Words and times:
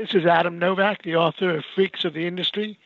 This 0.00 0.14
is 0.14 0.24
Adam 0.24 0.58
Novak, 0.58 1.02
the 1.02 1.16
author 1.16 1.58
of 1.58 1.64
Freaks 1.74 2.06
of 2.06 2.14
the 2.14 2.26
Industry, 2.26 2.78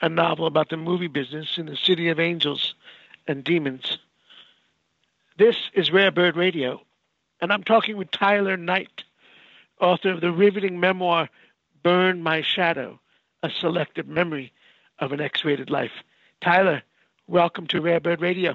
a 0.00 0.08
novel 0.08 0.46
about 0.46 0.70
the 0.70 0.78
movie 0.78 1.06
business 1.06 1.58
in 1.58 1.66
the 1.66 1.76
city 1.76 2.08
of 2.08 2.18
angels 2.18 2.74
and 3.28 3.44
demons. 3.44 3.98
This 5.36 5.56
is 5.74 5.90
Rare 5.90 6.10
Bird 6.10 6.36
Radio, 6.36 6.80
and 7.42 7.52
I'm 7.52 7.62
talking 7.62 7.98
with 7.98 8.10
Tyler 8.10 8.56
Knight, 8.56 9.04
author 9.82 10.12
of 10.12 10.22
the 10.22 10.32
riveting 10.32 10.80
memoir 10.80 11.28
Burn 11.82 12.22
My 12.22 12.40
Shadow, 12.40 12.98
a 13.42 13.50
selective 13.50 14.08
memory 14.08 14.50
of 14.98 15.12
an 15.12 15.20
X 15.20 15.44
rated 15.44 15.68
life. 15.68 15.92
Tyler, 16.40 16.82
welcome 17.26 17.66
to 17.66 17.82
Rare 17.82 18.00
Bird 18.00 18.22
Radio. 18.22 18.54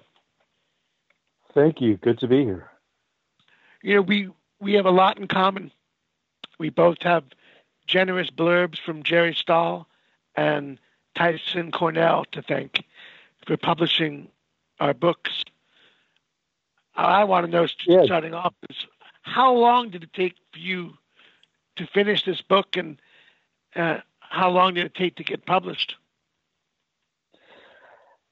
Thank 1.54 1.82
you. 1.82 1.98
Good 1.98 2.18
to 2.18 2.28
be 2.28 2.46
here. 2.46 2.68
You 3.84 3.98
know, 3.98 4.02
we, 4.02 4.32
we 4.60 4.74
have 4.74 4.88
a 4.88 4.92
lot 4.92 5.20
in 5.20 5.28
common. 5.28 5.72
We 6.58 6.72
both 6.72 7.04
have 7.04 7.26
generous 7.88 8.30
blurbs 8.30 8.80
from 8.80 9.04
Jerry 9.04 9.34
Stahl 9.34 9.88
and 10.36 10.80
Tyson 11.16 11.72
Cornell 11.72 12.26
to 12.32 12.42
thank 12.42 12.84
for 13.46 13.58
publishing 13.58 14.28
our 14.80 14.94
books. 14.94 15.44
I 16.96 17.24
want 17.24 17.46
to 17.46 17.52
know, 17.52 17.68
yes. 17.88 18.06
starting 18.06 18.34
off, 18.34 18.54
is 18.70 18.86
how 19.22 19.54
long 19.54 19.90
did 19.90 20.04
it 20.04 20.14
take 20.14 20.36
for 20.52 20.60
you 20.60 20.94
to 21.76 21.88
finish 21.88 22.24
this 22.24 22.42
book, 22.42 22.78
and 22.78 22.98
uh, 23.76 24.00
how 24.20 24.50
long 24.50 24.76
did 24.76 24.86
it 24.86 24.96
take 24.96 25.16
to 25.16 25.24
get 25.24 25.46
published? 25.46 25.96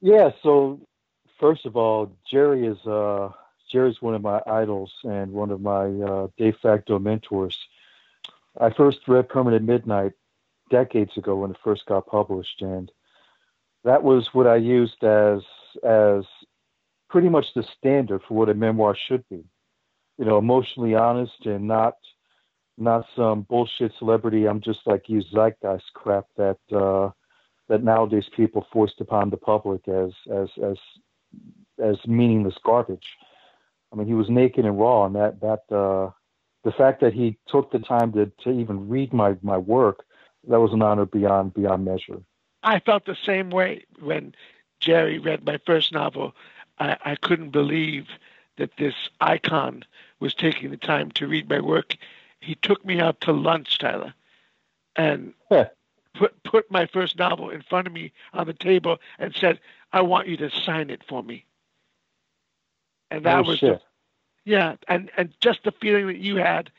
Yeah, 0.02 0.32
so 0.42 0.80
first 1.40 1.66
of 1.66 1.76
all, 1.76 2.12
Jerry 2.30 2.68
is 2.68 2.78
uh, 2.86 3.30
Jerry's 3.72 4.02
one 4.02 4.14
of 4.14 4.22
my 4.22 4.42
idols 4.46 4.94
and 5.04 5.32
one 5.32 5.52
of 5.52 5.62
my 5.62 5.86
uh, 5.86 6.28
de 6.38 6.52
facto 6.52 7.00
mentors. 7.00 7.58
I 8.60 8.72
first 8.72 9.00
read 9.08 9.30
Permanent 9.30 9.66
Midnight 9.66 10.14
decades 10.70 11.12
ago 11.18 11.38
when 11.38 11.52
it 11.52 11.58
first 11.64 11.86
got 11.86 12.08
published, 12.08 12.62
and 12.62 12.92
that 13.84 14.04
was 14.04 14.30
what 14.34 14.48
I 14.48 14.56
used 14.56 15.04
as 15.04 15.42
as 15.84 16.24
pretty 17.10 17.30
much 17.30 17.46
the 17.56 17.64
standard 17.78 18.22
for 18.28 18.36
what 18.36 18.50
a 18.50 18.54
memoir 18.54 18.96
should 19.08 19.28
be. 19.30 19.44
You 20.18 20.26
know, 20.26 20.38
emotionally 20.38 20.96
honest 20.96 21.46
and 21.46 21.68
not 21.68 21.96
not 22.78 23.06
some 23.16 23.42
bullshit 23.44 23.92
celebrity. 24.00 24.48
I'm 24.48 24.62
just 24.62 24.80
like 24.86 25.10
you 25.10 25.22
zeitgeist 25.34 25.94
crap 25.94 26.26
that 26.38 26.58
uh, 26.72 27.10
that 27.70 27.84
nowadays 27.84 28.26
people 28.36 28.66
forced 28.72 29.02
upon 29.02 29.30
the 29.30 29.38
public 29.38 29.88
as 29.88 30.12
as 30.32 30.50
as 30.64 30.78
as 31.84 31.98
meaningless 32.08 32.56
garbage. 32.64 33.06
I 33.92 33.96
mean, 33.96 34.08
he 34.08 34.14
was 34.14 34.30
naked 34.30 34.66
and 34.66 34.80
raw, 34.80 35.06
and 35.06 35.16
that 35.16 35.40
that 35.42 35.76
uh, 35.76 36.12
the 36.64 36.72
fact 36.72 37.02
that 37.02 37.14
he 37.14 37.38
took 37.48 37.72
the 37.72 37.80
time 37.80 38.12
to, 38.14 38.32
to 38.44 38.52
even 38.52 38.88
read 38.88 39.14
my, 39.14 39.36
my 39.42 39.58
work, 39.58 40.06
that 40.48 40.60
was 40.60 40.74
an 40.74 40.82
honor 40.82 41.06
beyond 41.06 41.54
beyond 41.54 41.86
measure. 41.86 42.22
I 42.64 42.80
felt 42.80 43.06
the 43.06 43.16
same 43.16 43.50
way 43.50 43.86
when 44.00 44.34
Jerry 44.80 45.20
read 45.20 45.46
my 45.46 45.60
first 45.66 45.92
novel. 45.92 46.34
I, 46.80 46.98
I 47.04 47.16
couldn't 47.16 47.52
believe 47.52 48.08
that 48.58 48.72
this 48.78 48.96
icon 49.20 49.84
was 50.20 50.34
taking 50.34 50.72
the 50.72 50.78
time 50.78 51.12
to 51.12 51.28
read 51.28 51.50
my 51.50 51.60
work. 51.60 51.96
He 52.40 52.56
took 52.56 52.86
me 52.86 53.00
out 53.00 53.22
to 53.22 53.32
lunch, 53.32 53.78
Tyler, 53.80 54.14
and 54.96 55.34
put 56.14 56.42
put 56.44 56.70
my 56.72 56.86
first 56.86 57.18
novel 57.18 57.50
in 57.50 57.62
front 57.62 57.88
of 57.88 57.94
me 57.94 58.12
on 58.34 58.48
the 58.48 58.54
table 58.54 58.98
and 59.20 59.34
said, 59.36 59.60
"I 59.92 60.02
want 60.02 60.28
you 60.28 60.38
to 60.38 60.50
sign 60.50 60.90
it 60.90 61.04
for 61.08 61.24
me." 61.24 61.46
And 63.12 63.26
that 63.26 63.40
oh, 63.40 63.50
was 63.50 63.60
the, 63.60 63.80
yeah, 64.46 64.76
and 64.88 65.12
and 65.18 65.34
just 65.40 65.64
the 65.64 65.72
feeling 65.72 66.08
that 66.08 66.18
you 66.18 66.38
had, 66.38 66.70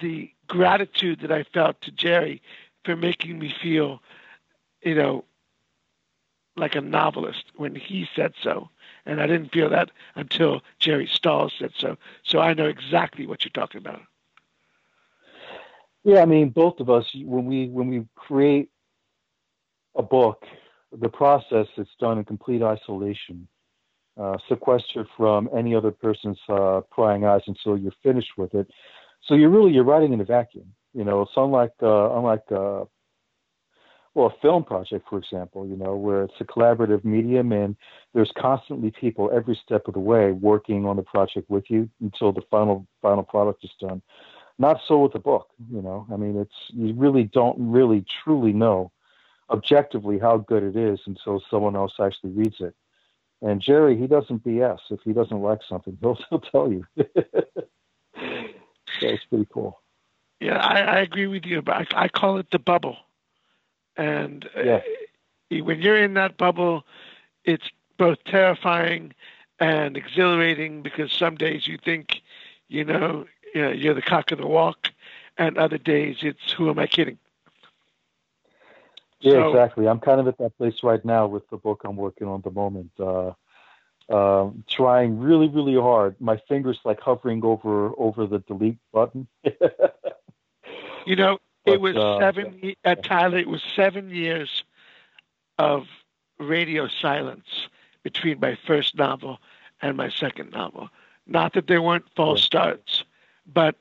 the 0.00 0.30
gratitude 0.46 1.20
that 1.20 1.32
I 1.32 1.44
felt 1.44 1.80
to 1.82 1.90
Jerry 1.90 2.42
for 2.84 2.96
making 2.96 3.38
me 3.38 3.54
feel, 3.62 4.02
you 4.82 4.94
know, 4.94 5.24
like 6.56 6.74
a 6.74 6.80
novelist 6.80 7.44
when 7.56 7.74
he 7.74 8.08
said 8.14 8.34
so. 8.42 8.68
And 9.06 9.20
I 9.20 9.26
didn't 9.26 9.52
feel 9.52 9.70
that 9.70 9.90
until 10.14 10.62
Jerry 10.78 11.08
Stahl 11.10 11.50
said 11.58 11.72
so. 11.76 11.96
So 12.22 12.40
I 12.40 12.54
know 12.54 12.66
exactly 12.66 13.26
what 13.26 13.44
you're 13.44 13.50
talking 13.52 13.78
about. 13.78 14.02
Yeah, 16.04 16.20
I 16.20 16.26
mean, 16.26 16.50
both 16.50 16.80
of 16.80 16.90
us 16.90 17.06
when 17.14 17.46
we 17.46 17.68
when 17.68 17.88
we 17.88 18.06
create 18.14 18.70
a 19.94 20.02
book, 20.02 20.44
the 20.92 21.08
process 21.08 21.66
is 21.76 21.88
done 21.98 22.18
in 22.18 22.24
complete 22.24 22.62
isolation 22.62 23.48
uh, 24.18 24.36
sequestered 24.48 25.06
from 25.16 25.48
any 25.56 25.74
other 25.74 25.90
person's 25.90 26.38
uh, 26.48 26.80
prying 26.90 27.24
eyes 27.24 27.42
until 27.46 27.76
you're 27.76 27.92
finished 28.02 28.32
with 28.36 28.54
it. 28.54 28.68
So 29.26 29.34
you're 29.34 29.50
really 29.50 29.72
you're 29.72 29.84
writing 29.84 30.12
in 30.12 30.20
a 30.20 30.24
vacuum. 30.24 30.72
You 30.94 31.04
know, 31.04 31.22
it's 31.22 31.32
unlike 31.36 31.72
uh, 31.82 32.16
unlike 32.16 32.44
uh, 32.50 32.84
well 34.14 34.26
a 34.26 34.40
film 34.42 34.64
project, 34.64 35.06
for 35.08 35.18
example. 35.18 35.66
You 35.66 35.76
know, 35.76 35.94
where 35.94 36.24
it's 36.24 36.40
a 36.40 36.44
collaborative 36.44 37.04
medium 37.04 37.52
and 37.52 37.76
there's 38.14 38.32
constantly 38.36 38.90
people 38.90 39.30
every 39.32 39.58
step 39.64 39.86
of 39.86 39.94
the 39.94 40.00
way 40.00 40.32
working 40.32 40.86
on 40.86 40.96
the 40.96 41.02
project 41.02 41.48
with 41.48 41.64
you 41.68 41.88
until 42.00 42.32
the 42.32 42.42
final 42.50 42.86
final 43.02 43.22
product 43.22 43.64
is 43.64 43.70
done. 43.80 44.02
Not 44.58 44.80
so 44.86 44.98
with 44.98 45.14
a 45.14 45.18
book. 45.18 45.48
You 45.72 45.80
know, 45.80 46.06
I 46.12 46.16
mean, 46.16 46.36
it's 46.36 46.52
you 46.68 46.92
really 46.94 47.24
don't 47.24 47.56
really 47.58 48.04
truly 48.22 48.52
know 48.52 48.92
objectively 49.50 50.18
how 50.18 50.38
good 50.38 50.62
it 50.62 50.76
is 50.76 51.00
until 51.06 51.42
someone 51.50 51.76
else 51.76 51.92
actually 52.00 52.30
reads 52.32 52.56
it. 52.60 52.74
And 53.42 53.60
Jerry, 53.60 53.96
he 53.96 54.06
doesn't 54.06 54.44
BS. 54.44 54.78
If 54.90 55.00
he 55.04 55.12
doesn't 55.12 55.40
like 55.40 55.60
something, 55.68 55.96
he'll, 56.00 56.18
he'll 56.30 56.40
tell 56.40 56.70
you. 56.70 56.86
so 56.98 57.04
it's 59.00 59.24
pretty 59.24 59.46
cool. 59.52 59.80
Yeah, 60.40 60.56
I, 60.56 60.80
I 60.80 60.98
agree 61.00 61.26
with 61.26 61.44
you. 61.44 61.62
But 61.62 61.94
I, 61.94 62.04
I 62.04 62.08
call 62.08 62.38
it 62.38 62.50
the 62.50 62.58
bubble. 62.58 62.96
And 63.96 64.48
yeah. 64.56 64.80
uh, 65.52 65.64
when 65.64 65.80
you're 65.80 66.02
in 66.02 66.14
that 66.14 66.36
bubble, 66.36 66.84
it's 67.44 67.68
both 67.98 68.22
terrifying 68.24 69.12
and 69.58 69.96
exhilarating 69.96 70.82
because 70.82 71.12
some 71.12 71.36
days 71.36 71.66
you 71.66 71.78
think, 71.82 72.22
you 72.68 72.84
know, 72.84 73.26
you're 73.54 73.94
the 73.94 74.02
cock 74.02 74.32
of 74.32 74.38
the 74.38 74.46
walk, 74.46 74.90
and 75.36 75.58
other 75.58 75.76
days 75.76 76.18
it's 76.22 76.52
who 76.52 76.70
am 76.70 76.78
I 76.78 76.86
kidding? 76.86 77.18
Yeah, 79.20 79.32
so, 79.32 79.48
exactly. 79.50 79.86
I'm 79.86 80.00
kind 80.00 80.20
of 80.20 80.28
at 80.28 80.38
that 80.38 80.56
place 80.56 80.76
right 80.82 81.04
now 81.04 81.26
with 81.26 81.48
the 81.50 81.56
book 81.56 81.82
I'm 81.84 81.96
working 81.96 82.26
on 82.26 82.38
at 82.38 82.44
the 82.44 82.50
moment. 82.50 82.90
Uh, 82.98 83.32
uh, 84.08 84.50
trying 84.68 85.18
really, 85.20 85.48
really 85.48 85.76
hard. 85.76 86.16
My 86.20 86.36
fingers 86.48 86.80
like 86.84 87.00
hovering 87.00 87.44
over 87.44 87.92
over 87.96 88.26
the 88.26 88.40
delete 88.40 88.78
button. 88.92 89.28
you 91.06 91.16
know, 91.16 91.38
but, 91.64 91.74
it 91.74 91.80
was 91.80 91.96
uh, 91.96 92.18
seven 92.18 92.74
at 92.84 92.98
uh, 92.98 93.02
Tyler. 93.02 93.38
It 93.38 93.48
was 93.48 93.62
seven 93.76 94.10
years 94.10 94.64
of 95.58 95.86
radio 96.38 96.88
silence 96.88 97.68
between 98.02 98.40
my 98.40 98.58
first 98.66 98.96
novel 98.96 99.38
and 99.82 99.96
my 99.96 100.08
second 100.08 100.50
novel. 100.50 100.88
Not 101.26 101.52
that 101.52 101.66
there 101.66 101.82
weren't 101.82 102.06
false 102.16 102.42
starts, 102.42 103.04
but 103.46 103.76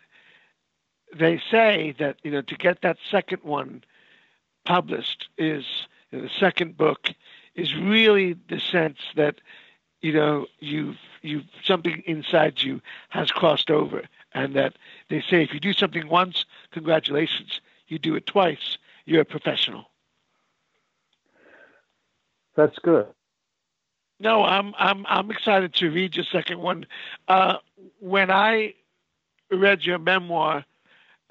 they 1.15 1.41
say 1.49 1.95
that 1.97 2.17
you 2.23 2.29
know 2.29 2.41
to 2.41 2.55
get 2.55 2.81
that 2.81 2.97
second 3.09 3.41
one 3.43 3.83
published 4.69 5.27
is 5.35 5.65
the 6.11 6.29
second 6.39 6.77
book 6.77 7.09
is 7.55 7.75
really 7.75 8.35
the 8.49 8.59
sense 8.59 8.99
that 9.15 9.41
you 9.99 10.13
know 10.13 10.45
you've 10.59 10.99
you 11.23 11.41
something 11.63 12.03
inside 12.05 12.61
you 12.61 12.79
has 13.09 13.31
crossed 13.31 13.71
over 13.71 14.03
and 14.31 14.53
that 14.53 14.75
they 15.09 15.21
say 15.21 15.41
if 15.41 15.55
you 15.55 15.59
do 15.59 15.73
something 15.73 16.07
once 16.07 16.45
congratulations 16.69 17.61
you 17.87 17.97
do 17.97 18.15
it 18.15 18.27
twice 18.27 18.77
you're 19.05 19.21
a 19.21 19.25
professional. 19.25 19.89
That's 22.55 22.77
good. 22.77 23.07
No 24.19 24.43
i'm 24.43 24.75
i'm 24.77 25.03
i'm 25.09 25.31
excited 25.31 25.73
to 25.75 25.89
read 25.89 26.15
your 26.15 26.25
second 26.25 26.59
one. 26.59 26.85
Uh, 27.27 27.55
when 27.99 28.29
i 28.29 28.75
read 29.49 29.83
your 29.83 29.97
memoir 29.97 30.63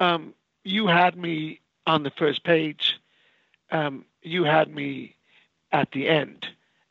um, 0.01 0.35
you 0.65 0.89
had 0.89 1.17
me 1.17 1.61
on 1.87 2.03
the 2.03 2.11
first 2.11 2.43
page 2.43 2.99
um, 3.71 4.05
you 4.23 4.45
had 4.45 4.75
me 4.75 5.17
at 5.73 5.93
the 5.93 6.09
end. 6.09 6.47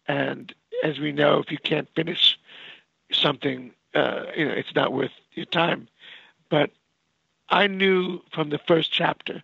And 0.08 0.54
as 0.84 1.00
we 1.00 1.12
know, 1.12 1.40
if 1.40 1.52
you 1.52 1.58
can't 1.58 1.90
finish 1.96 2.38
something, 3.12 3.72
uh, 3.94 4.24
you 4.36 4.46
know, 4.46 4.54
it's 4.54 4.76
not 4.76 4.94
worth 4.94 5.12
your 5.34 5.46
time. 5.46 5.88
But 6.50 6.72
I 7.50 7.68
knew 7.68 8.22
from 8.32 8.50
the 8.50 8.60
first 8.60 8.92
chapter 8.92 9.44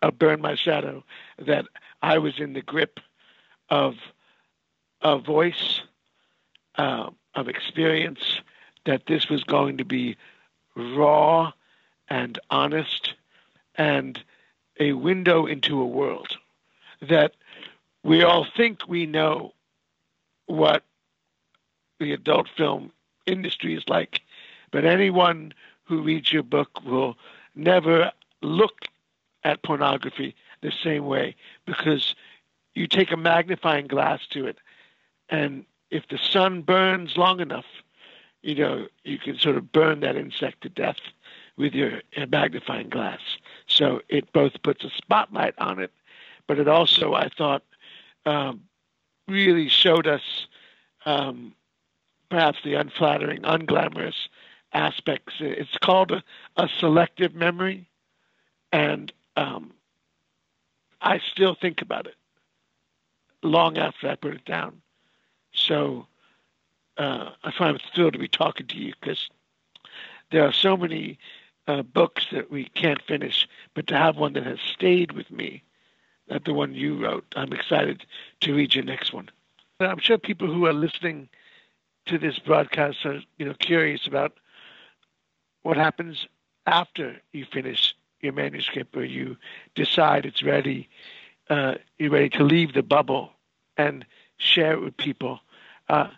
of 0.00 0.18
Burn 0.18 0.40
My 0.40 0.54
Shadow 0.54 1.04
that 1.38 1.66
I 2.02 2.18
was 2.18 2.38
in 2.38 2.52
the 2.52 2.62
grip 2.62 3.00
of 3.68 3.96
a 5.00 5.18
voice, 5.18 5.80
uh, 6.76 7.10
of 7.34 7.48
experience, 7.48 8.40
that 8.84 9.06
this 9.06 9.28
was 9.28 9.44
going 9.44 9.78
to 9.78 9.84
be 9.84 10.16
raw 10.74 11.52
and 12.08 12.38
honest 12.50 13.14
and 13.76 14.22
a 14.78 14.92
window 14.92 15.46
into 15.46 15.80
a 15.80 15.86
world 15.86 16.38
that 17.00 17.34
we 18.02 18.22
all 18.22 18.46
think 18.56 18.88
we 18.88 19.06
know 19.06 19.52
what 20.46 20.84
the 22.00 22.12
adult 22.12 22.48
film 22.56 22.92
industry 23.26 23.74
is 23.74 23.84
like, 23.88 24.20
but 24.70 24.84
anyone 24.84 25.52
who 25.84 26.02
reads 26.02 26.32
your 26.32 26.42
book 26.42 26.82
will 26.84 27.16
never 27.54 28.10
look 28.40 28.86
at 29.44 29.62
pornography 29.62 30.34
the 30.62 30.72
same 30.82 31.06
way 31.06 31.34
because 31.66 32.14
you 32.74 32.86
take 32.86 33.12
a 33.12 33.16
magnifying 33.16 33.86
glass 33.86 34.26
to 34.30 34.46
it, 34.46 34.58
and 35.28 35.64
if 35.90 36.08
the 36.08 36.18
sun 36.18 36.62
burns 36.62 37.16
long 37.16 37.40
enough, 37.40 37.66
you 38.42 38.54
know, 38.54 38.86
you 39.04 39.18
can 39.18 39.38
sort 39.38 39.56
of 39.56 39.70
burn 39.70 40.00
that 40.00 40.16
insect 40.16 40.62
to 40.62 40.68
death 40.68 40.96
with 41.56 41.74
your 41.74 42.00
magnifying 42.28 42.88
glass. 42.88 43.20
So 43.66 44.00
it 44.08 44.32
both 44.32 44.62
puts 44.62 44.84
a 44.84 44.90
spotlight 44.90 45.54
on 45.58 45.78
it, 45.78 45.92
but 46.46 46.58
it 46.58 46.68
also, 46.68 47.14
I 47.14 47.28
thought, 47.28 47.62
um, 48.26 48.62
really 49.28 49.68
showed 49.68 50.06
us 50.06 50.46
um, 51.06 51.54
perhaps 52.30 52.58
the 52.64 52.74
unflattering, 52.74 53.42
unglamorous 53.42 54.28
aspects. 54.72 55.34
It's 55.40 55.76
called 55.78 56.12
a, 56.12 56.22
a 56.56 56.68
selective 56.78 57.34
memory, 57.34 57.88
and 58.72 59.12
um, 59.36 59.72
I 61.00 61.18
still 61.18 61.54
think 61.54 61.82
about 61.82 62.06
it 62.06 62.16
long 63.42 63.76
after 63.76 64.08
I 64.08 64.14
put 64.14 64.34
it 64.34 64.44
down. 64.44 64.80
So 65.52 66.06
uh, 66.96 67.30
I 67.44 67.50
find 67.50 67.76
it 67.76 67.82
thrilled 67.94 68.14
to 68.14 68.18
be 68.18 68.28
talking 68.28 68.66
to 68.68 68.76
you 68.76 68.92
because 69.00 69.28
there 70.30 70.44
are 70.44 70.52
so 70.52 70.76
many 70.76 71.18
uh, 71.66 71.82
books 71.82 72.26
that 72.32 72.50
we 72.50 72.64
can't 72.74 73.02
finish, 73.02 73.48
but 73.74 73.86
to 73.86 73.96
have 73.96 74.16
one 74.16 74.32
that 74.34 74.46
has 74.46 74.60
stayed 74.60 75.12
with 75.12 75.30
me, 75.30 75.62
that 76.28 76.44
the 76.44 76.54
one 76.54 76.74
you 76.74 77.02
wrote, 77.02 77.24
I'm 77.36 77.52
excited 77.52 78.04
to 78.40 78.54
read 78.54 78.74
your 78.74 78.84
next 78.84 79.12
one. 79.12 79.30
I'm 79.80 79.98
sure 79.98 80.18
people 80.18 80.52
who 80.52 80.66
are 80.66 80.72
listening 80.72 81.28
to 82.06 82.18
this 82.18 82.38
broadcast 82.38 83.04
are, 83.04 83.20
you 83.38 83.46
know, 83.46 83.54
curious 83.54 84.06
about 84.06 84.38
what 85.62 85.76
happens 85.76 86.26
after 86.66 87.20
you 87.32 87.44
finish 87.44 87.94
your 88.20 88.32
manuscript 88.32 88.96
or 88.96 89.04
you 89.04 89.36
decide 89.74 90.24
it's 90.24 90.42
ready, 90.42 90.88
uh, 91.50 91.74
you're 91.98 92.10
ready 92.10 92.30
to 92.30 92.44
leave 92.44 92.72
the 92.72 92.82
bubble 92.82 93.32
and 93.76 94.04
share 94.38 94.72
it 94.72 94.80
with 94.80 94.96
people. 94.96 95.40
Uh, 95.88 96.08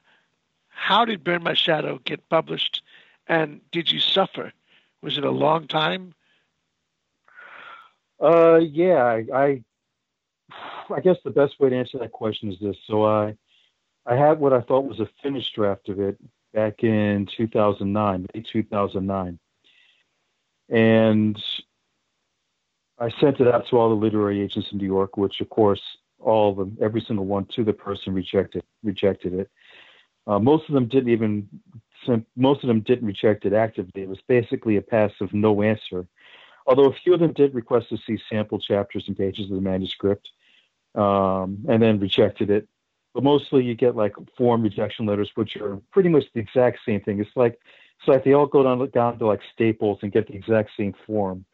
how 0.68 1.04
did 1.04 1.24
Burn 1.24 1.42
My 1.42 1.54
Shadow 1.54 2.00
get 2.04 2.28
published, 2.28 2.82
and 3.26 3.60
did 3.70 3.90
you 3.90 4.00
suffer? 4.00 4.52
Was 5.04 5.18
it 5.18 5.24
a 5.24 5.30
long 5.30 5.66
time? 5.66 6.14
Uh, 8.18 8.56
yeah, 8.56 9.04
I, 9.04 9.26
I, 9.34 9.64
I 10.88 11.00
guess 11.00 11.18
the 11.22 11.30
best 11.30 11.60
way 11.60 11.68
to 11.68 11.76
answer 11.76 11.98
that 11.98 12.10
question 12.10 12.50
is 12.50 12.58
this. 12.58 12.76
So 12.86 13.04
I, 13.04 13.36
I 14.06 14.16
had 14.16 14.40
what 14.40 14.54
I 14.54 14.62
thought 14.62 14.86
was 14.86 15.00
a 15.00 15.08
finished 15.22 15.54
draft 15.54 15.90
of 15.90 16.00
it 16.00 16.16
back 16.54 16.82
in 16.84 17.28
2009, 17.36 18.26
May 18.32 18.40
2009, 18.50 19.38
and 20.70 21.44
I 22.98 23.10
sent 23.20 23.40
it 23.40 23.54
out 23.54 23.68
to 23.68 23.76
all 23.76 23.90
the 23.90 23.94
literary 23.94 24.40
agents 24.40 24.72
in 24.72 24.78
New 24.78 24.86
York, 24.86 25.18
which 25.18 25.42
of 25.42 25.50
course 25.50 25.82
all 26.18 26.52
of 26.52 26.56
them, 26.56 26.78
every 26.80 27.02
single 27.02 27.26
one 27.26 27.44
to 27.56 27.62
the 27.62 27.74
person 27.74 28.14
rejected 28.14 28.62
rejected 28.82 29.34
it. 29.34 29.50
Uh, 30.26 30.38
most 30.38 30.66
of 30.66 30.74
them 30.74 30.86
didn't 30.86 31.10
even 31.10 31.46
most 32.36 32.62
of 32.62 32.68
them 32.68 32.80
didn't 32.80 33.06
reject 33.06 33.44
it 33.44 33.52
actively. 33.52 34.02
It 34.02 34.08
was 34.08 34.20
basically 34.28 34.76
a 34.76 34.82
passive 34.82 35.32
no 35.32 35.62
answer. 35.62 36.06
Although 36.66 36.86
a 36.86 36.94
few 36.94 37.14
of 37.14 37.20
them 37.20 37.32
did 37.32 37.54
request 37.54 37.90
to 37.90 37.98
see 38.06 38.18
sample 38.30 38.58
chapters 38.58 39.04
and 39.06 39.16
pages 39.16 39.50
of 39.50 39.56
the 39.56 39.60
manuscript, 39.60 40.28
um, 40.94 41.64
and 41.68 41.82
then 41.82 42.00
rejected 42.00 42.50
it. 42.50 42.68
But 43.12 43.22
mostly, 43.22 43.64
you 43.64 43.74
get 43.74 43.96
like 43.96 44.14
form 44.36 44.62
rejection 44.62 45.06
letters, 45.06 45.30
which 45.34 45.56
are 45.56 45.80
pretty 45.92 46.08
much 46.08 46.24
the 46.32 46.40
exact 46.40 46.80
same 46.86 47.00
thing. 47.00 47.20
It's 47.20 47.30
like 47.36 47.60
it's 47.98 48.08
like 48.08 48.24
they 48.24 48.32
all 48.32 48.46
go 48.46 48.62
down 48.62 48.88
down 48.90 49.18
to 49.18 49.26
like 49.26 49.40
Staples 49.52 49.98
and 50.02 50.12
get 50.12 50.26
the 50.26 50.34
exact 50.34 50.70
same 50.76 50.94
form, 51.06 51.44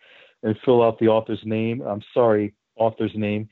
and 0.43 0.57
fill 0.65 0.83
out 0.83 0.99
the 0.99 1.09
author's 1.09 1.45
name. 1.45 1.83
I'm 1.83 2.03
sorry, 2.15 2.55
author's 2.77 3.15
name. 3.15 3.49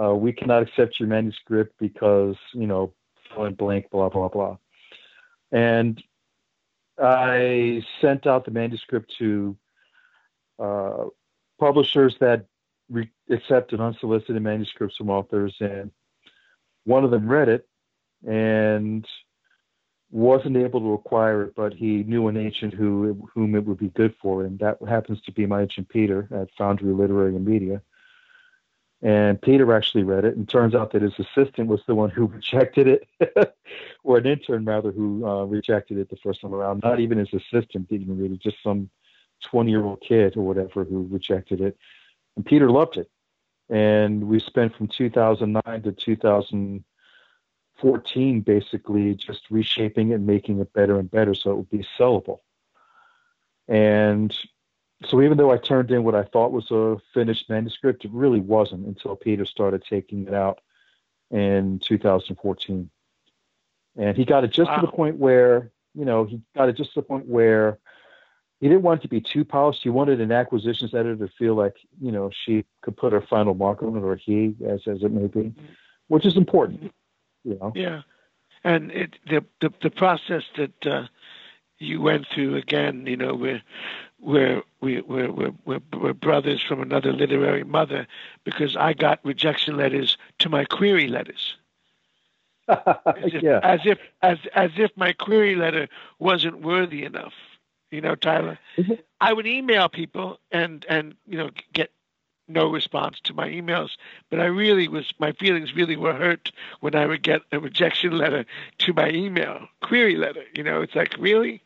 Uh, 0.00 0.14
we 0.14 0.32
cannot 0.32 0.62
accept 0.62 1.00
your 1.00 1.08
manuscript 1.08 1.74
because 1.78 2.36
you 2.52 2.66
know 2.66 2.92
fill 3.34 3.44
in 3.46 3.54
blank, 3.54 3.90
blah 3.90 4.08
blah 4.08 4.28
blah. 4.28 4.56
And 5.52 6.02
I 6.98 7.82
sent 8.00 8.26
out 8.26 8.44
the 8.44 8.50
manuscript 8.50 9.12
to 9.18 9.56
uh, 10.58 11.04
publishers 11.58 12.16
that 12.20 12.46
re- 12.90 13.10
accepted 13.30 13.80
unsolicited 13.80 14.40
manuscripts 14.42 14.96
from 14.96 15.10
authors, 15.10 15.54
and 15.60 15.90
one 16.84 17.04
of 17.04 17.10
them 17.10 17.28
read 17.28 17.48
it 17.48 17.68
and 18.26 19.06
wasn't 20.10 20.56
able 20.56 20.80
to 20.80 20.92
acquire 20.92 21.42
it, 21.42 21.54
but 21.54 21.74
he 21.74 22.02
knew 22.04 22.28
an 22.28 22.36
agent 22.36 22.72
who 22.72 23.28
whom 23.34 23.54
it 23.54 23.64
would 23.64 23.78
be 23.78 23.88
good 23.90 24.14
for, 24.22 24.44
and 24.44 24.58
that 24.60 24.78
happens 24.88 25.20
to 25.22 25.32
be 25.32 25.46
my 25.46 25.62
agent 25.62 25.88
Peter 25.88 26.28
at 26.32 26.48
Foundry 26.56 26.92
Literary 26.92 27.36
and 27.36 27.44
Media. 27.44 27.82
And 29.02 29.40
Peter 29.40 29.72
actually 29.74 30.04
read 30.04 30.24
it, 30.24 30.36
and 30.36 30.48
turns 30.48 30.74
out 30.74 30.92
that 30.92 31.02
his 31.02 31.12
assistant 31.18 31.68
was 31.68 31.82
the 31.86 31.94
one 31.94 32.08
who 32.10 32.26
rejected 32.26 32.88
it, 32.88 33.06
or 34.02 34.18
an 34.18 34.26
intern 34.26 34.64
rather, 34.64 34.90
who 34.90 35.24
uh, 35.26 35.44
rejected 35.44 35.98
it 35.98 36.08
the 36.08 36.16
first 36.16 36.40
time 36.40 36.54
around. 36.54 36.82
Not 36.82 37.00
even 37.00 37.18
his 37.18 37.32
assistant 37.32 37.88
didn't 37.88 38.02
even 38.02 38.18
read 38.18 38.32
it, 38.32 38.40
just 38.40 38.62
some 38.62 38.90
20 39.44 39.70
year 39.70 39.84
old 39.84 40.00
kid 40.00 40.36
or 40.36 40.42
whatever 40.42 40.82
who 40.84 41.06
rejected 41.10 41.60
it. 41.60 41.76
And 42.36 42.46
Peter 42.46 42.70
loved 42.70 42.96
it. 42.96 43.10
And 43.68 44.24
we 44.24 44.40
spent 44.40 44.74
from 44.76 44.88
2009 44.88 45.82
to 45.82 45.92
2014 45.92 48.40
basically 48.42 49.14
just 49.14 49.42
reshaping 49.50 50.12
it 50.12 50.20
making 50.20 50.60
it 50.60 50.72
better 50.72 51.00
and 51.00 51.10
better 51.10 51.34
so 51.34 51.50
it 51.50 51.56
would 51.56 51.70
be 51.70 51.84
sellable. 51.98 52.38
And 53.68 54.32
so 55.04 55.20
even 55.20 55.36
though 55.36 55.52
I 55.52 55.58
turned 55.58 55.90
in 55.90 56.04
what 56.04 56.14
I 56.14 56.24
thought 56.24 56.52
was 56.52 56.70
a 56.70 56.96
finished 57.12 57.50
manuscript, 57.50 58.04
it 58.04 58.10
really 58.12 58.40
wasn't 58.40 58.86
until 58.86 59.14
Peter 59.14 59.44
started 59.44 59.84
taking 59.88 60.26
it 60.26 60.34
out 60.34 60.60
in 61.30 61.80
2014. 61.80 62.90
And 63.98 64.16
he 64.16 64.24
got 64.24 64.44
it 64.44 64.52
just 64.52 64.70
wow. 64.70 64.76
to 64.76 64.86
the 64.86 64.92
point 64.92 65.16
where, 65.16 65.70
you 65.94 66.04
know, 66.04 66.24
he 66.24 66.40
got 66.56 66.68
it 66.68 66.76
just 66.76 66.94
to 66.94 67.00
the 67.00 67.06
point 67.06 67.26
where 67.26 67.78
he 68.60 68.68
didn't 68.68 68.82
want 68.82 69.00
it 69.00 69.02
to 69.02 69.08
be 69.08 69.20
too 69.20 69.44
polished. 69.44 69.82
He 69.82 69.90
wanted 69.90 70.20
an 70.20 70.32
acquisitions 70.32 70.94
editor 70.94 71.26
to 71.26 71.32
feel 71.38 71.54
like, 71.54 71.76
you 72.00 72.10
know, 72.10 72.30
she 72.44 72.64
could 72.82 72.96
put 72.96 73.12
her 73.12 73.20
final 73.20 73.54
mark 73.54 73.82
on 73.82 73.96
it, 73.96 74.00
or 74.00 74.16
he, 74.16 74.54
as 74.66 74.80
as 74.86 75.02
it 75.02 75.12
may 75.12 75.26
be, 75.26 75.50
mm-hmm. 75.50 75.64
which 76.08 76.24
is 76.24 76.36
important, 76.36 76.92
you 77.44 77.58
know. 77.60 77.72
Yeah, 77.74 78.02
and 78.64 78.90
it 78.92 79.16
the 79.26 79.44
the, 79.60 79.72
the 79.82 79.90
process 79.90 80.42
that 80.56 80.86
uh, 80.86 81.06
you 81.78 82.00
went 82.00 82.26
through 82.34 82.56
again, 82.56 83.06
you 83.06 83.16
know, 83.16 83.34
where 83.34 83.62
we're, 84.20 84.62
we, 84.80 85.00
we're, 85.02 85.30
we're, 85.30 85.52
we're, 85.64 85.80
we're 85.92 86.14
brothers 86.14 86.62
from 86.62 86.80
another 86.80 87.12
literary 87.12 87.64
mother 87.64 88.06
because 88.44 88.76
I 88.76 88.92
got 88.92 89.20
rejection 89.24 89.76
letters 89.76 90.16
to 90.38 90.48
my 90.48 90.64
query 90.64 91.08
letters. 91.08 91.56
as, 92.68 93.32
if, 93.32 93.42
yeah. 93.42 93.60
as 93.62 93.80
if 93.84 93.98
as 94.22 94.38
as 94.54 94.72
if 94.76 94.90
my 94.96 95.12
query 95.12 95.54
letter 95.54 95.88
wasn't 96.18 96.62
worthy 96.62 97.04
enough. 97.04 97.32
You 97.92 98.00
know, 98.00 98.16
Tyler. 98.16 98.58
Mm-hmm. 98.76 98.94
I 99.20 99.32
would 99.32 99.46
email 99.46 99.88
people 99.88 100.40
and 100.50 100.84
and 100.88 101.14
you 101.28 101.38
know 101.38 101.50
get 101.72 101.92
no 102.48 102.70
response 102.70 103.20
to 103.20 103.34
my 103.34 103.48
emails, 103.48 103.90
but 104.30 104.40
I 104.40 104.46
really 104.46 104.88
was 104.88 105.12
my 105.18 105.32
feelings 105.32 105.74
really 105.74 105.96
were 105.96 106.12
hurt 106.12 106.50
when 106.80 106.94
I 106.94 107.06
would 107.06 107.22
get 107.22 107.42
a 107.52 107.60
rejection 107.60 108.18
letter 108.18 108.44
to 108.78 108.92
my 108.92 109.10
email 109.10 109.68
query 109.82 110.16
letter. 110.16 110.42
You 110.54 110.64
know, 110.64 110.82
it's 110.82 110.94
like 110.94 111.14
really 111.18 111.62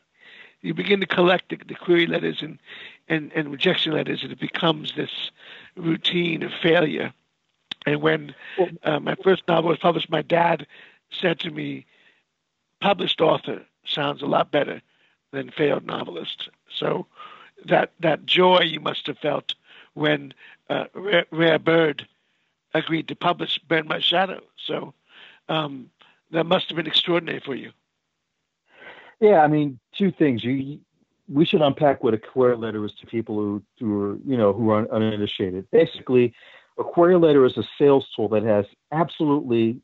you 0.61 0.73
begin 0.73 0.99
to 0.99 1.07
collect 1.07 1.49
the, 1.49 1.57
the 1.67 1.75
query 1.75 2.05
letters 2.05 2.41
and, 2.41 2.59
and, 3.07 3.31
and 3.33 3.51
rejection 3.51 3.93
letters, 3.93 4.23
and 4.23 4.31
it 4.31 4.39
becomes 4.39 4.93
this 4.95 5.31
routine 5.75 6.43
of 6.43 6.51
failure. 6.61 7.13
And 7.85 8.01
when 8.01 8.35
uh, 8.83 8.99
my 8.99 9.15
first 9.23 9.43
novel 9.47 9.69
was 9.69 9.79
published, 9.79 10.09
my 10.09 10.21
dad 10.21 10.67
said 11.09 11.39
to 11.39 11.51
me, 11.51 11.85
"Published 12.79 13.21
author 13.21 13.63
sounds 13.85 14.21
a 14.21 14.27
lot 14.27 14.51
better 14.51 14.81
than 15.31 15.49
failed 15.49 15.85
novelist." 15.85 16.49
So 16.69 17.07
that 17.65 17.91
that 17.99 18.25
joy 18.25 18.61
you 18.61 18.79
must 18.79 19.07
have 19.07 19.17
felt 19.17 19.55
when 19.93 20.33
uh, 20.69 20.85
Rare, 20.93 21.25
Rare, 21.31 21.59
Bird 21.59 22.07
agreed 22.73 23.07
to 23.07 23.15
publish 23.15 23.59
Burn 23.67 23.87
My 23.87 23.99
Shadow. 23.99 24.41
So 24.57 24.93
um, 25.49 25.89
that 26.31 26.45
must 26.45 26.69
have 26.69 26.77
been 26.77 26.87
extraordinary 26.87 27.39
for 27.39 27.55
you. 27.55 27.71
Yeah, 29.21 29.41
I 29.41 29.47
mean, 29.47 29.79
two 29.95 30.11
things. 30.11 30.43
You, 30.43 30.79
we 31.29 31.45
should 31.45 31.61
unpack 31.61 32.03
what 32.03 32.15
a 32.15 32.17
query 32.17 32.57
letter 32.57 32.83
is 32.83 32.91
to 32.99 33.05
people 33.05 33.35
who, 33.35 33.63
who 33.79 34.01
are, 34.03 34.15
you 34.25 34.35
know, 34.35 34.51
who 34.51 34.71
are 34.71 34.91
uninitiated. 34.91 35.69
Basically, 35.71 36.33
a 36.79 36.83
query 36.83 37.17
letter 37.17 37.45
is 37.45 37.55
a 37.55 37.63
sales 37.77 38.07
tool 38.15 38.27
that 38.29 38.43
has 38.43 38.65
absolutely 38.91 39.79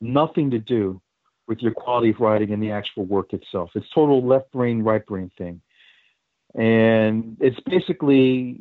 nothing 0.00 0.50
to 0.50 0.58
do 0.58 1.00
with 1.46 1.60
your 1.62 1.72
quality 1.72 2.10
of 2.10 2.18
writing 2.20 2.52
and 2.52 2.62
the 2.62 2.72
actual 2.72 3.04
work 3.04 3.32
itself. 3.32 3.70
It's 3.74 3.88
total 3.94 4.26
left 4.26 4.50
brain, 4.50 4.82
right 4.82 5.06
brain 5.06 5.30
thing. 5.38 5.60
And 6.56 7.36
it's 7.40 7.60
basically 7.60 8.60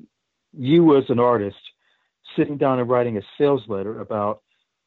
you 0.56 0.96
as 0.96 1.10
an 1.10 1.20
artist 1.20 1.58
sitting 2.36 2.58
down 2.58 2.80
and 2.80 2.88
writing 2.88 3.18
a 3.18 3.22
sales 3.38 3.64
letter 3.68 4.00
about 4.00 4.44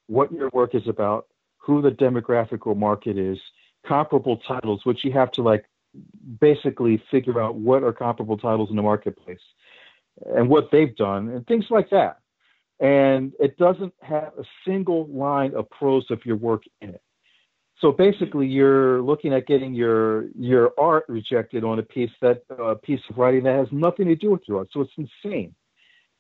what 0.07 0.31
your 0.33 0.51
work 0.53 0.77
is 0.77 0.87
about, 0.87 1.27
who 1.59 1.83
the 1.83 1.91
demographic 1.91 2.65
or 2.67 2.77
market 2.77 3.19
is, 3.19 3.39
comparable 3.87 4.37
titles, 4.39 4.85
which 4.85 5.05
you 5.05 5.13
have 5.13 5.31
to 5.33 5.43
like 5.43 5.65
basically 6.41 7.03
figure 7.11 7.41
out 7.41 7.57
what 7.57 7.83
are 7.83 7.93
comparable 7.93 8.39
titles 8.39 8.71
in 8.71 8.77
the 8.77 8.83
marketplace. 8.83 9.41
and 10.35 10.49
what 10.49 10.71
they've 10.71 10.95
done 10.97 11.29
and 11.29 11.47
things 11.47 11.67
like 11.71 11.91
that. 11.91 12.19
And 12.81 13.33
it 13.39 13.57
doesn't 13.59 13.95
have 14.03 14.33
a 14.39 14.45
single 14.67 15.07
line 15.07 15.55
of 15.55 15.71
prose 15.71 16.11
of 16.11 16.25
your 16.27 16.37
work 16.37 16.65
in 16.81 16.91
it. 16.91 17.03
So 17.79 17.91
basically, 17.91 18.47
you're 18.47 19.03
looking 19.03 19.33
at 19.33 19.47
getting 19.47 19.75
your 19.75 20.29
your 20.39 20.73
art 20.79 21.05
rejected 21.09 21.65
on 21.65 21.79
a 21.79 21.83
piece 21.83 22.11
that 22.21 22.43
uh, 22.51 22.75
piece 22.75 23.01
of 23.11 23.19
writing 23.19 23.43
that 23.45 23.57
has 23.57 23.69
nothing 23.73 24.07
to 24.07 24.15
do 24.15 24.31
with 24.31 24.43
your 24.47 24.59
art. 24.59 24.69
So 24.73 24.83
it's 24.83 24.93
insane, 24.97 25.55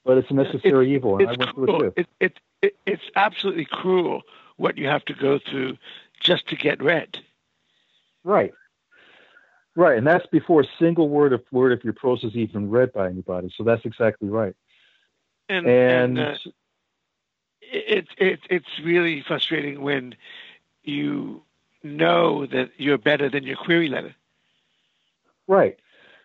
but 0.04 0.18
it's 0.18 0.30
a 0.30 0.34
necessary 0.34 0.92
it's, 0.92 0.96
evil, 0.96 1.18
and 1.18 1.28
I 1.28 1.34
went 1.38 1.54
through 1.54 1.64
it 1.64 1.78
too. 1.78 2.06
It, 2.20 2.38
it, 2.62 2.76
it's 2.84 3.10
absolutely 3.14 3.64
cruel 3.64 4.22
what 4.56 4.76
you 4.76 4.88
have 4.88 5.04
to 5.04 5.14
go 5.14 5.38
through 5.38 5.78
just 6.18 6.48
to 6.48 6.56
get 6.56 6.82
read. 6.82 7.18
Right. 8.24 8.52
Right, 9.74 9.96
and 9.96 10.06
that's 10.06 10.26
before 10.26 10.60
a 10.60 10.66
single 10.78 11.08
word 11.08 11.32
of 11.32 11.42
word 11.50 11.72
of 11.72 11.82
your 11.82 11.94
prose 11.94 12.22
is 12.24 12.34
even 12.34 12.68
read 12.68 12.92
by 12.92 13.08
anybody. 13.08 13.50
So 13.56 13.64
that's 13.64 13.84
exactly 13.86 14.28
right. 14.28 14.54
And, 15.48 15.66
and, 15.66 16.18
and 16.18 16.28
uh, 16.28 16.34
it, 17.62 18.06
it, 18.18 18.40
it's 18.50 18.66
really 18.84 19.24
frustrating 19.26 19.80
when 19.80 20.14
you 20.84 21.42
know 21.82 22.44
that 22.46 22.70
you're 22.76 22.98
better 22.98 23.30
than 23.30 23.44
your 23.44 23.56
query 23.56 23.88
letter. 23.88 24.14
Right, 25.48 25.78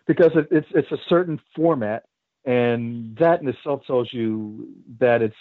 because 0.06 0.32
it, 0.34 0.48
it's 0.50 0.68
it's 0.74 0.92
a 0.92 0.98
certain 1.08 1.40
format, 1.56 2.04
and 2.44 3.16
that 3.16 3.40
in 3.40 3.48
itself 3.48 3.80
tells 3.86 4.12
you 4.12 4.68
that 5.00 5.22
it's 5.22 5.36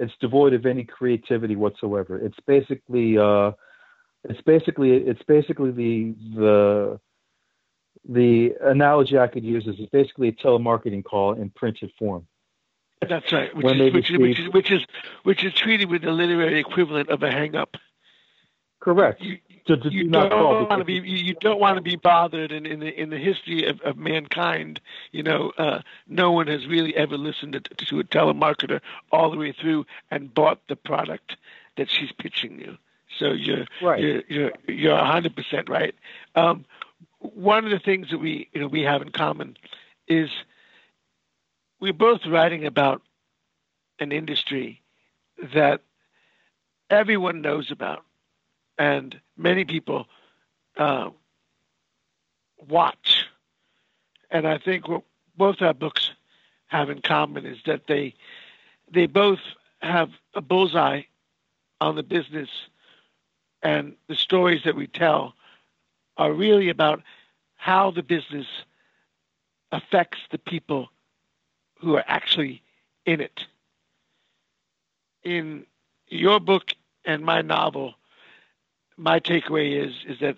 it's 0.00 0.12
devoid 0.20 0.52
of 0.52 0.66
any 0.66 0.82
creativity 0.82 1.54
whatsoever. 1.54 2.18
It's 2.18 2.38
basically 2.44 3.18
uh, 3.18 3.52
it's 4.24 4.40
basically 4.42 4.92
it's 4.92 5.22
basically 5.22 5.70
the 5.70 6.14
the 6.34 7.00
the 8.08 8.54
analogy 8.62 9.18
I 9.18 9.26
could 9.26 9.44
use 9.44 9.66
is 9.66 9.76
it's 9.78 9.90
basically 9.90 10.28
a 10.28 10.32
telemarketing 10.32 11.04
call 11.04 11.34
in 11.34 11.50
printed 11.50 11.92
form. 11.98 12.26
That's 13.06 13.32
right, 13.32 13.54
which, 13.56 13.76
is, 13.76 13.92
which, 13.92 14.10
receive, 14.10 14.20
which, 14.20 14.38
is, 14.38 14.48
which 14.50 14.70
is 14.70 14.86
which 15.22 15.44
is 15.44 15.54
treated 15.54 15.90
with 15.90 16.02
the 16.02 16.12
literary 16.12 16.60
equivalent 16.60 17.08
of 17.08 17.22
a 17.22 17.30
hang 17.30 17.56
up. 17.56 17.76
Correct. 18.80 19.22
You, 19.22 19.38
to, 19.66 19.76
to 19.76 19.92
you 19.92 20.04
do 20.04 20.10
don't 20.10 20.68
want 20.68 20.80
to 20.80 20.84
be 20.84 20.94
you 20.94 21.34
don't 21.34 21.60
want 21.60 21.76
to 21.76 21.82
be 21.82 21.96
bothered 21.96 22.52
in, 22.52 22.66
in 22.66 22.80
the 22.80 23.00
in 23.00 23.10
the 23.10 23.18
history 23.18 23.66
of, 23.66 23.80
of 23.82 23.96
mankind 23.96 24.80
you 25.12 25.22
know 25.22 25.52
uh, 25.58 25.80
no 26.08 26.32
one 26.32 26.46
has 26.46 26.66
really 26.66 26.96
ever 26.96 27.16
listened 27.16 27.52
to, 27.52 27.60
to, 27.60 28.00
a 28.00 28.04
telemarketer 28.04 28.80
all 29.12 29.30
the 29.30 29.36
way 29.36 29.52
through 29.52 29.84
and 30.10 30.32
bought 30.32 30.60
the 30.68 30.76
product 30.76 31.36
that 31.76 31.90
she's 31.90 32.10
pitching 32.12 32.58
you 32.58 32.76
so 33.18 33.32
you're 33.32 33.66
right. 33.82 34.00
you're 34.00 34.22
you're 34.28 34.52
you're 34.66 34.98
100% 34.98 35.68
right 35.68 35.94
um, 36.34 36.64
one 37.18 37.64
of 37.64 37.70
the 37.70 37.78
things 37.78 38.10
that 38.10 38.18
we 38.18 38.48
you 38.52 38.60
know 38.60 38.66
we 38.66 38.82
have 38.82 39.02
in 39.02 39.10
common 39.10 39.56
is 40.08 40.30
we're 41.80 41.92
both 41.92 42.26
writing 42.26 42.66
about 42.66 43.02
an 43.98 44.12
industry 44.12 44.80
that 45.54 45.82
everyone 46.90 47.40
knows 47.40 47.70
about 47.70 48.04
and 48.78 49.20
many 49.36 49.64
people 49.64 50.06
uh, 50.76 51.10
watch. 52.68 53.26
And 54.30 54.46
I 54.46 54.58
think 54.58 54.88
what 54.88 55.02
both 55.36 55.60
our 55.60 55.74
books 55.74 56.10
have 56.66 56.90
in 56.90 57.02
common 57.02 57.46
is 57.46 57.58
that 57.66 57.86
they 57.86 58.14
they 58.92 59.06
both 59.06 59.40
have 59.82 60.10
a 60.34 60.40
bullseye 60.40 61.02
on 61.80 61.96
the 61.96 62.02
business, 62.02 62.48
and 63.62 63.94
the 64.08 64.14
stories 64.14 64.62
that 64.64 64.76
we 64.76 64.86
tell 64.86 65.34
are 66.16 66.32
really 66.32 66.68
about 66.68 67.02
how 67.56 67.90
the 67.90 68.02
business 68.02 68.46
affects 69.72 70.18
the 70.30 70.38
people 70.38 70.90
who 71.78 71.96
are 71.96 72.04
actually 72.06 72.62
in 73.06 73.20
it. 73.20 73.46
In 75.22 75.66
your 76.08 76.40
book 76.40 76.74
and 77.04 77.22
my 77.24 77.42
novel, 77.42 77.94
my 78.96 79.20
takeaway 79.20 79.84
is 79.84 79.94
is 80.06 80.18
that 80.20 80.36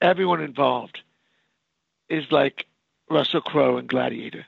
everyone 0.00 0.40
involved 0.40 1.00
is 2.08 2.30
like 2.30 2.66
Russell 3.10 3.40
Crowe 3.40 3.76
and 3.76 3.88
Gladiator. 3.88 4.46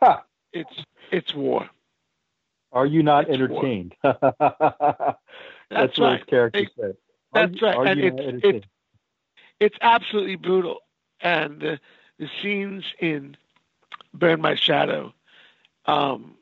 Huh. 0.00 0.20
It's 0.52 0.84
it's 1.10 1.34
war. 1.34 1.68
Are 2.72 2.86
you 2.86 3.02
not 3.02 3.24
it's 3.24 3.34
entertained? 3.34 3.94
that's, 5.72 5.98
that's 5.98 5.98
what 5.98 6.06
right. 6.06 6.18
his 6.18 6.26
character 6.26 6.66
said. 6.78 6.96
That's 7.32 7.60
you, 7.60 7.66
right. 7.66 7.88
And 7.88 8.00
it's, 8.00 8.44
it's, 8.44 8.66
it's 9.60 9.76
absolutely 9.80 10.36
brutal. 10.36 10.80
And 11.20 11.60
the, 11.60 11.80
the 12.18 12.28
scenes 12.40 12.84
in 12.98 13.36
Burn 14.12 14.40
My 14.40 14.54
Shadow, 14.54 15.14
um, 15.86 16.34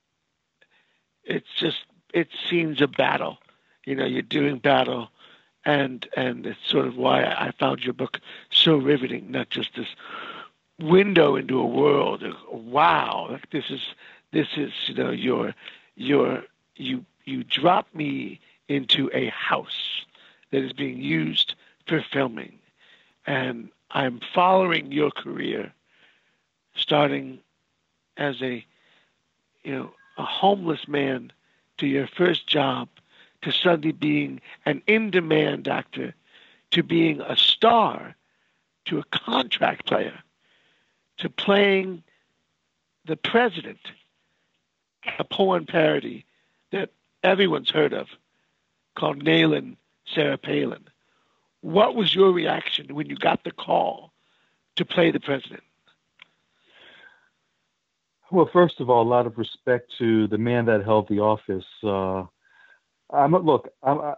it's 1.25 1.49
just, 1.59 1.79
it's 2.13 2.33
scenes 2.49 2.81
of 2.81 2.93
battle. 2.93 3.39
You 3.87 3.95
know, 3.95 4.05
you're 4.05 4.23
doing 4.23 4.59
battle 4.59 5.11
and 5.65 6.09
and 6.17 6.47
it's 6.47 6.59
sort 6.67 6.87
of 6.87 6.97
why 6.97 7.23
I 7.23 7.53
found 7.59 7.85
your 7.85 7.93
book 7.93 8.21
so 8.51 8.77
riveting. 8.77 9.31
Not 9.31 9.51
just 9.51 9.77
this 9.77 9.89
window 10.79 11.37
into 11.37 11.59
a 11.59 11.67
world. 11.67 12.23
Of, 12.23 12.35
Wow, 12.51 13.29
like 13.31 13.51
this 13.51 13.71
is 13.71 13.81
this 14.33 14.49
is 14.57 14.73
you 14.87 14.95
know 14.95 15.11
your 15.11 15.55
your 15.97 16.45
you 16.77 17.05
you 17.25 17.45
drop 17.45 17.87
me 17.95 18.41
into 18.71 19.11
a 19.13 19.27
house 19.29 20.05
that 20.51 20.63
is 20.63 20.73
being 20.73 21.01
used 21.01 21.55
for 21.87 22.05
filming, 22.13 22.59
and 23.27 23.69
I'm 23.91 24.21
following 24.33 24.93
your 24.93 25.11
career, 25.11 25.73
starting 26.75 27.41
as 28.17 28.41
a 28.41 28.65
you 29.65 29.75
know 29.75 29.93
a 30.17 30.25
homeless 30.25 30.87
man 30.87 31.33
to 31.79 31.87
your 31.87 32.07
first 32.07 32.47
job 32.47 32.89
to 33.43 33.51
suddenly 33.51 33.93
being 33.93 34.41
an 34.67 34.83
in 34.87 35.11
demand 35.11 35.67
actor 35.67 36.15
to 36.71 36.83
being 36.83 37.21
a 37.23 37.37
star 37.37 38.15
to 38.85 38.99
a 38.99 39.05
contract 39.05 39.87
player 39.87 40.19
to 41.19 41.29
playing 41.29 42.03
the 43.05 43.17
president, 43.17 43.81
a 45.19 45.25
porn 45.25 45.67
parody 45.67 46.25
that 46.71 46.91
everyone's 47.23 47.71
heard 47.71 47.93
of 47.93 48.09
called 48.97 49.25
Nayland 49.25 49.77
Sarah 50.07 50.39
Palin. 50.39 50.85
What 51.61 51.95
was 51.95 52.15
your 52.15 52.33
reaction 52.33 52.95
when 52.95 53.09
you 53.09 53.17
got 53.17 53.45
the 53.45 53.51
call 53.51 54.13
to 54.77 54.85
play 54.85 55.11
the 55.11 55.21
president? 55.21 55.63
Well, 58.31 58.49
first 58.53 58.81
of 58.81 58.89
all, 58.89 59.03
a 59.03 59.09
lot 59.09 59.27
of 59.27 59.39
respect 59.39 59.93
to 59.99 60.29
the 60.29 60.39
man 60.39 60.67
that 60.67 60.85
held 60.85 61.09
the 61.09 61.19
office. 61.21 61.65
Uh, 61.83 62.25
I'm 63.11 63.33
look. 63.33 63.69
I'm, 63.83 64.01
I, 64.01 64.15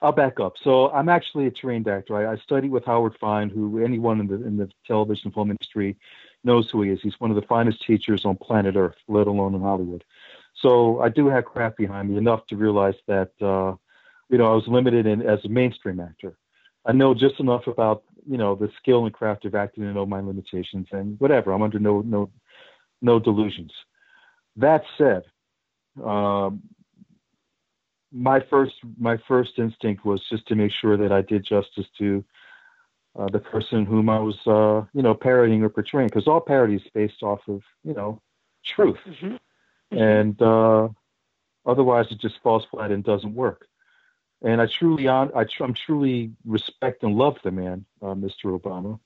will 0.00 0.12
back 0.12 0.38
up. 0.38 0.54
So 0.62 0.90
I'm 0.90 1.08
actually 1.08 1.46
a 1.46 1.50
trained 1.50 1.88
actor. 1.88 2.16
I, 2.16 2.34
I 2.34 2.36
studied 2.36 2.70
with 2.70 2.84
Howard 2.84 3.16
Fine, 3.20 3.50
who 3.50 3.84
anyone 3.84 4.20
in 4.20 4.28
the 4.28 4.34
in 4.34 4.56
the 4.56 4.70
television 4.86 5.32
film 5.32 5.50
industry 5.50 5.96
knows 6.44 6.70
who 6.70 6.82
he 6.82 6.90
is. 6.90 7.00
He's 7.02 7.18
one 7.18 7.30
of 7.30 7.36
the 7.36 7.42
finest 7.42 7.84
teachers 7.84 8.24
on 8.24 8.36
planet 8.36 8.76
Earth, 8.76 8.96
let 9.08 9.26
alone 9.26 9.54
in 9.54 9.60
Hollywood. 9.60 10.04
So 10.62 11.00
I 11.00 11.08
do 11.08 11.28
have 11.28 11.44
craft 11.44 11.76
behind 11.76 12.10
me 12.10 12.16
enough 12.16 12.46
to 12.48 12.56
realize 12.56 12.96
that 13.06 13.30
uh, 13.40 13.76
you 14.28 14.38
know 14.38 14.50
I 14.50 14.54
was 14.54 14.66
limited 14.66 15.06
in 15.06 15.22
as 15.22 15.44
a 15.44 15.48
mainstream 15.48 16.00
actor. 16.00 16.36
I 16.84 16.92
know 16.92 17.14
just 17.14 17.38
enough 17.40 17.66
about 17.66 18.02
you 18.28 18.38
know 18.38 18.54
the 18.54 18.70
skill 18.78 19.04
and 19.04 19.14
craft 19.14 19.44
of 19.44 19.54
acting 19.54 19.84
to 19.84 19.92
know 19.92 20.06
my 20.06 20.20
limitations 20.20 20.88
and 20.92 21.18
whatever. 21.20 21.52
I'm 21.52 21.62
under 21.62 21.78
no 21.78 22.00
no 22.00 22.30
no 23.00 23.18
delusions. 23.18 23.72
That 24.56 24.82
said, 24.96 25.22
um, 26.02 26.62
my 28.12 28.40
first 28.50 28.74
my 28.98 29.18
first 29.28 29.58
instinct 29.58 30.04
was 30.04 30.22
just 30.28 30.46
to 30.48 30.54
make 30.54 30.72
sure 30.72 30.96
that 30.96 31.12
I 31.12 31.22
did 31.22 31.44
justice 31.44 31.86
to 31.98 32.24
uh, 33.18 33.28
the 33.28 33.38
person 33.38 33.84
whom 33.84 34.08
I 34.08 34.18
was 34.18 34.38
uh, 34.46 34.86
you 34.92 35.02
know 35.02 35.14
parodying 35.14 35.62
or 35.62 35.68
portraying 35.68 36.08
because 36.08 36.26
all 36.26 36.40
parody 36.40 36.76
is 36.76 36.82
based 36.94 37.22
off 37.22 37.40
of 37.48 37.62
you 37.84 37.94
know 37.94 38.20
truth 38.64 38.98
mm-hmm. 39.06 39.36
Mm-hmm. 39.92 40.02
and 40.02 40.42
uh, 40.42 40.88
otherwise 41.64 42.06
it 42.10 42.18
just 42.18 42.40
falls 42.42 42.66
flat 42.70 42.90
and 42.90 43.02
doesn't 43.02 43.34
work 43.34 43.66
and 44.42 44.60
I 44.60 44.66
truly 44.66 45.08
on 45.08 45.30
I 45.34 45.44
tr- 45.44 45.64
I'm 45.64 45.74
truly 45.74 46.32
respect 46.44 47.02
and 47.02 47.14
love 47.14 47.38
the 47.42 47.50
man 47.50 47.86
uh, 48.02 48.14
Mr. 48.14 48.58
Obama 48.58 49.00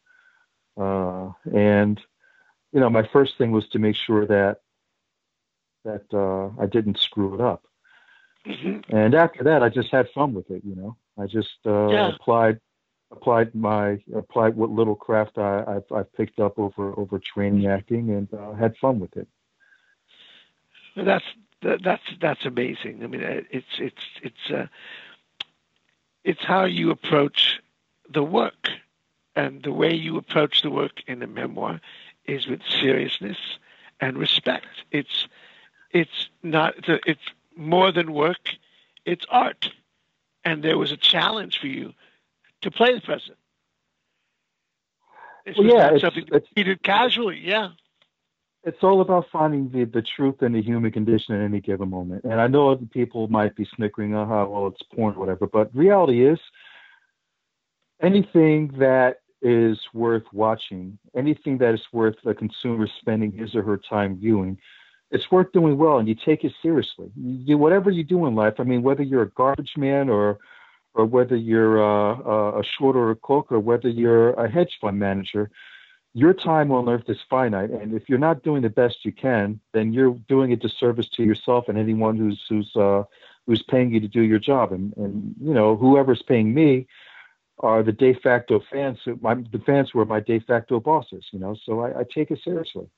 uh, 0.76 1.32
and 1.56 2.00
you 2.72 2.80
know 2.80 2.90
my 2.90 3.08
first 3.12 3.38
thing 3.38 3.52
was 3.52 3.68
to 3.68 3.78
make 3.78 3.96
sure 3.96 4.26
that 4.26 4.60
that 5.84 6.04
uh, 6.12 6.50
I 6.60 6.66
didn't 6.66 6.98
screw 6.98 7.34
it 7.34 7.40
up 7.40 7.64
Mm-hmm. 8.46 8.94
And 8.94 9.14
after 9.14 9.44
that, 9.44 9.62
I 9.62 9.68
just 9.68 9.90
had 9.90 10.08
fun 10.10 10.34
with 10.34 10.50
it. 10.50 10.62
You 10.64 10.74
know, 10.74 10.96
I 11.18 11.26
just 11.26 11.58
uh, 11.66 11.88
yeah. 11.88 12.14
applied 12.14 12.58
applied 13.12 13.54
my 13.54 13.98
applied 14.16 14.56
what 14.56 14.70
little 14.70 14.96
craft 14.96 15.38
I, 15.38 15.64
have 15.74 15.84
I've 15.94 16.12
picked 16.14 16.40
up 16.40 16.58
over 16.58 16.98
over 16.98 17.20
training 17.20 17.66
acting 17.66 18.10
and 18.10 18.32
uh, 18.34 18.52
had 18.54 18.76
fun 18.78 18.98
with 18.98 19.16
it. 19.16 19.28
That's 20.96 21.24
that's 21.62 22.02
that's 22.20 22.44
amazing. 22.44 23.02
I 23.02 23.06
mean, 23.06 23.22
it's 23.22 23.78
it's 23.78 24.04
it's 24.22 24.50
uh, 24.50 24.66
it's 26.24 26.42
how 26.42 26.64
you 26.64 26.90
approach 26.90 27.60
the 28.10 28.22
work, 28.22 28.68
and 29.34 29.62
the 29.62 29.72
way 29.72 29.94
you 29.94 30.16
approach 30.16 30.62
the 30.62 30.70
work 30.70 31.02
in 31.06 31.22
a 31.22 31.26
memoir 31.26 31.80
is 32.26 32.46
with 32.46 32.60
seriousness 32.68 33.38
and 34.00 34.18
respect. 34.18 34.66
It's 34.90 35.28
it's 35.90 36.28
not 36.42 36.74
it's, 36.78 37.02
it's 37.06 37.28
more 37.56 37.92
than 37.92 38.12
work. 38.12 38.56
It's 39.04 39.24
art, 39.30 39.72
and 40.44 40.62
there 40.62 40.78
was 40.78 40.92
a 40.92 40.96
challenge 40.96 41.58
for 41.58 41.66
you 41.66 41.94
to 42.60 42.70
play 42.70 42.94
the 42.94 43.00
president. 43.00 43.38
This 45.44 45.56
well, 45.56 45.66
yeah, 45.66 45.90
it's, 45.92 46.02
something 46.02 46.28
it's, 46.30 46.82
casually. 46.82 47.40
Yeah, 47.42 47.70
it's 48.64 48.82
all 48.82 49.00
about 49.00 49.26
finding 49.32 49.70
the, 49.70 49.84
the 49.84 50.02
truth 50.02 50.42
in 50.42 50.52
the 50.52 50.62
human 50.62 50.92
condition 50.92 51.34
at 51.34 51.44
any 51.44 51.60
given 51.60 51.90
moment. 51.90 52.24
And 52.24 52.40
I 52.40 52.46
know 52.46 52.70
other 52.70 52.86
people 52.86 53.26
might 53.28 53.56
be 53.56 53.66
snickering, 53.76 54.14
oh, 54.14 54.48
well, 54.50 54.68
it's 54.68 54.82
porn 54.94 55.14
whatever, 55.18 55.46
but 55.46 55.74
reality 55.74 56.26
is 56.26 56.38
anything 58.00 58.72
that 58.78 59.16
is 59.40 59.78
worth 59.92 60.22
watching, 60.32 60.98
anything 61.16 61.58
that 61.58 61.74
is 61.74 61.82
worth 61.92 62.14
the 62.24 62.34
consumer 62.34 62.88
spending 63.00 63.32
his 63.32 63.54
or 63.56 63.62
her 63.62 63.76
time 63.76 64.16
viewing, 64.16 64.56
it's 65.10 65.30
worth 65.30 65.50
doing 65.52 65.76
well 65.76 65.98
and 65.98 66.08
you 66.08 66.14
take 66.14 66.44
it 66.44 66.52
seriously. 66.62 67.10
You 67.16 67.44
do 67.44 67.58
whatever 67.58 67.90
you 67.90 68.04
do 68.04 68.26
in 68.26 68.34
life. 68.34 68.54
I 68.58 68.62
mean, 68.62 68.82
whether 68.82 69.02
you're 69.02 69.22
a 69.22 69.30
garbage 69.30 69.72
man 69.76 70.08
or 70.08 70.38
or 70.94 71.06
whether 71.06 71.36
you're 71.36 71.82
uh, 71.82 72.60
a 72.60 72.62
short 72.78 72.96
or 72.96 73.10
a 73.10 73.16
cloak 73.16 73.50
or 73.50 73.58
whether 73.58 73.88
you're 73.88 74.34
a 74.34 74.50
hedge 74.50 74.76
fund 74.78 74.98
manager, 74.98 75.50
your 76.14 76.34
time 76.34 76.70
on 76.70 76.88
earth 76.88 77.08
is 77.08 77.18
finite. 77.28 77.70
And 77.70 77.94
if 77.94 78.08
you're 78.08 78.18
not 78.18 78.42
doing 78.42 78.62
the 78.62 78.70
best 78.70 79.04
you 79.04 79.12
can, 79.12 79.60
then 79.72 79.92
you're 79.92 80.14
doing 80.28 80.52
a 80.52 80.56
disservice 80.56 81.08
to 81.10 81.22
yourself 81.22 81.68
and 81.68 81.78
anyone 81.78 82.16
who's 82.16 82.44
who's 82.48 82.74
uh, 82.76 83.04
who's 83.46 83.62
paying 83.62 83.92
you 83.92 84.00
to 84.00 84.08
do 84.08 84.22
your 84.22 84.38
job. 84.38 84.72
And 84.72 84.94
and 84.96 85.34
you 85.40 85.54
know 85.54 85.76
whoever's 85.76 86.22
paying 86.22 86.52
me 86.52 86.86
are 87.60 87.82
the 87.82 87.92
de 87.92 88.14
facto 88.14 88.60
fans. 88.70 88.98
My, 89.20 89.34
the 89.34 89.62
fans 89.64 89.94
were 89.94 90.04
my 90.04 90.20
de 90.20 90.40
facto 90.40 90.80
bosses. 90.80 91.26
You 91.32 91.38
know, 91.38 91.56
so 91.64 91.80
I, 91.80 92.00
I 92.00 92.04
take 92.04 92.30
it 92.30 92.40
seriously. 92.44 92.88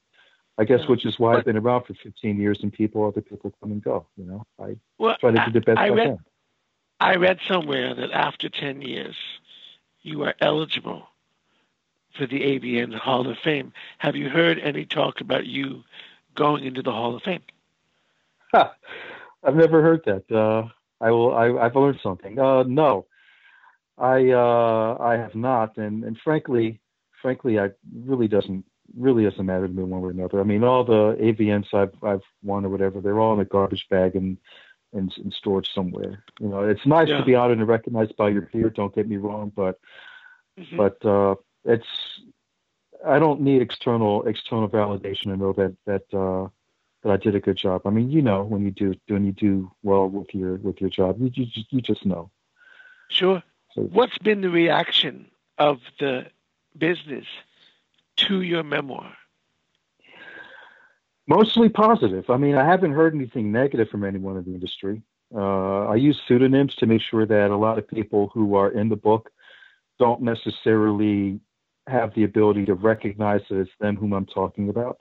I 0.56 0.62
guess, 0.62 0.80
yeah. 0.82 0.86
which 0.86 1.04
is 1.04 1.18
why 1.18 1.34
I've 1.34 1.44
been 1.44 1.56
around 1.56 1.84
for 1.84 1.94
15 1.94 2.40
years, 2.40 2.60
and 2.62 2.72
people, 2.72 3.04
other 3.04 3.20
people 3.20 3.52
come 3.60 3.72
and 3.72 3.82
go. 3.82 4.06
You 4.16 4.24
know, 4.24 4.46
I 4.60 4.76
well, 4.98 5.16
try 5.18 5.32
to 5.32 5.44
do 5.46 5.50
the 5.50 5.60
best 5.60 5.78
I, 5.78 5.86
I, 5.86 5.90
read, 5.90 6.06
can. 6.06 6.18
I 7.00 7.16
read 7.16 7.38
somewhere 7.48 7.92
that 7.92 8.12
after 8.12 8.48
10 8.48 8.80
years, 8.80 9.16
you 10.02 10.22
are 10.22 10.34
eligible 10.40 11.08
for 12.16 12.26
the 12.26 12.40
AVN 12.40 12.94
Hall 12.94 13.28
of 13.28 13.36
Fame. 13.38 13.72
Have 13.98 14.16
you 14.16 14.28
heard 14.28 14.58
any 14.58 14.84
talk 14.84 15.20
about 15.20 15.46
you 15.46 15.82
going 16.34 16.64
into 16.64 16.82
the 16.82 16.92
Hall 16.92 17.14
of 17.14 17.22
Fame? 17.22 17.42
Huh. 18.52 18.70
I've 19.44 19.56
never 19.56 19.82
heard 19.82 20.02
that. 20.06 20.34
Uh, 20.34 20.68
I 21.00 21.10
will. 21.10 21.34
I, 21.34 21.64
have 21.64 21.76
learned 21.76 22.00
something. 22.02 22.38
Uh, 22.38 22.62
no, 22.62 23.04
I 23.98 24.30
uh, 24.30 24.96
I 24.98 25.16
have 25.18 25.34
not, 25.34 25.76
and 25.76 26.02
and 26.02 26.16
frankly, 26.18 26.80
frankly, 27.20 27.58
I 27.58 27.70
really 27.94 28.26
doesn't 28.26 28.64
really 28.96 29.24
doesn't 29.24 29.44
matter 29.44 29.66
to 29.66 29.72
me 29.72 29.82
one 29.82 30.00
way 30.00 30.08
or 30.08 30.10
another. 30.12 30.40
I 30.40 30.44
mean, 30.44 30.64
all 30.64 30.84
the 30.84 31.14
AVNs 31.20 31.74
I've 31.74 31.92
I've 32.02 32.22
won 32.42 32.64
or 32.64 32.70
whatever, 32.70 33.00
they're 33.00 33.20
all 33.20 33.34
in 33.34 33.40
a 33.40 33.44
garbage 33.44 33.86
bag 33.90 34.16
and 34.16 34.38
and, 34.94 35.12
and 35.18 35.32
stored 35.32 35.68
somewhere. 35.74 36.24
You 36.40 36.48
know, 36.48 36.62
it's 36.62 36.86
nice 36.86 37.08
yeah. 37.08 37.18
to 37.18 37.24
be 37.24 37.34
honored 37.34 37.58
and 37.58 37.68
recognized 37.68 38.16
by 38.16 38.30
your 38.30 38.42
peer. 38.42 38.70
Don't 38.70 38.94
get 38.94 39.08
me 39.08 39.16
wrong, 39.16 39.52
but 39.54 39.78
mm-hmm. 40.58 40.76
but 40.76 41.04
uh, 41.04 41.34
it's 41.64 41.86
I 43.06 43.18
don't 43.18 43.40
need 43.40 43.62
external 43.62 44.22
external 44.26 44.68
validation 44.68 45.24
to 45.24 45.36
know 45.36 45.52
that 45.52 45.76
that 45.86 46.16
uh, 46.16 46.48
that 47.02 47.12
I 47.12 47.16
did 47.16 47.34
a 47.34 47.40
good 47.40 47.56
job. 47.56 47.82
I 47.84 47.90
mean, 47.90 48.10
you 48.10 48.22
know, 48.22 48.42
when 48.42 48.64
you 48.64 48.70
do 48.70 48.94
when 49.08 49.24
you 49.24 49.32
do 49.32 49.70
well 49.82 50.08
with 50.08 50.34
your 50.34 50.56
with 50.56 50.80
your 50.80 50.90
job, 50.90 51.16
you 51.20 51.30
you, 51.34 51.46
you 51.70 51.80
just 51.80 52.04
know. 52.06 52.30
Sure. 53.08 53.42
So, 53.74 53.82
What's 53.82 54.18
been 54.18 54.40
the 54.40 54.50
reaction 54.50 55.26
of 55.58 55.80
the 55.98 56.26
business 56.76 57.26
to 58.16 58.42
your 58.42 58.62
memoir? 58.62 59.12
Mostly 61.26 61.68
positive. 61.68 62.28
I 62.28 62.36
mean, 62.36 62.54
I 62.54 62.64
haven't 62.64 62.92
heard 62.92 63.14
anything 63.14 63.50
negative 63.50 63.88
from 63.88 64.04
anyone 64.04 64.36
in 64.36 64.44
the 64.44 64.52
industry. 64.52 65.02
Uh, 65.34 65.86
I 65.86 65.96
use 65.96 66.20
pseudonyms 66.28 66.74
to 66.76 66.86
make 66.86 67.00
sure 67.00 67.26
that 67.26 67.50
a 67.50 67.56
lot 67.56 67.78
of 67.78 67.88
people 67.88 68.30
who 68.32 68.54
are 68.54 68.70
in 68.70 68.88
the 68.88 68.96
book 68.96 69.30
don't 69.98 70.22
necessarily 70.22 71.40
have 71.86 72.14
the 72.14 72.24
ability 72.24 72.64
to 72.66 72.74
recognize 72.74 73.42
that 73.50 73.60
it's 73.60 73.70
them 73.80 73.96
whom 73.96 74.12
I'm 74.12 74.26
talking 74.26 74.68
about. 74.68 75.00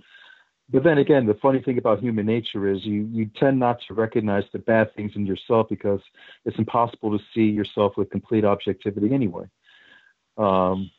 But 0.69 0.83
then 0.83 0.97
again, 0.97 1.25
the 1.25 1.35
funny 1.35 1.61
thing 1.61 1.77
about 1.77 1.99
human 1.99 2.25
nature 2.25 2.67
is 2.67 2.85
you, 2.85 3.07
you 3.11 3.29
tend 3.37 3.59
not 3.59 3.79
to 3.87 3.93
recognize 3.93 4.43
the 4.51 4.59
bad 4.59 4.93
things 4.95 5.11
in 5.15 5.25
yourself 5.25 5.67
because 5.69 6.01
it's 6.45 6.57
impossible 6.57 7.17
to 7.17 7.23
see 7.33 7.45
yourself 7.45 7.97
with 7.97 8.09
complete 8.09 8.45
objectivity 8.45 9.13
anyway. 9.13 9.45
Um, 10.37 10.89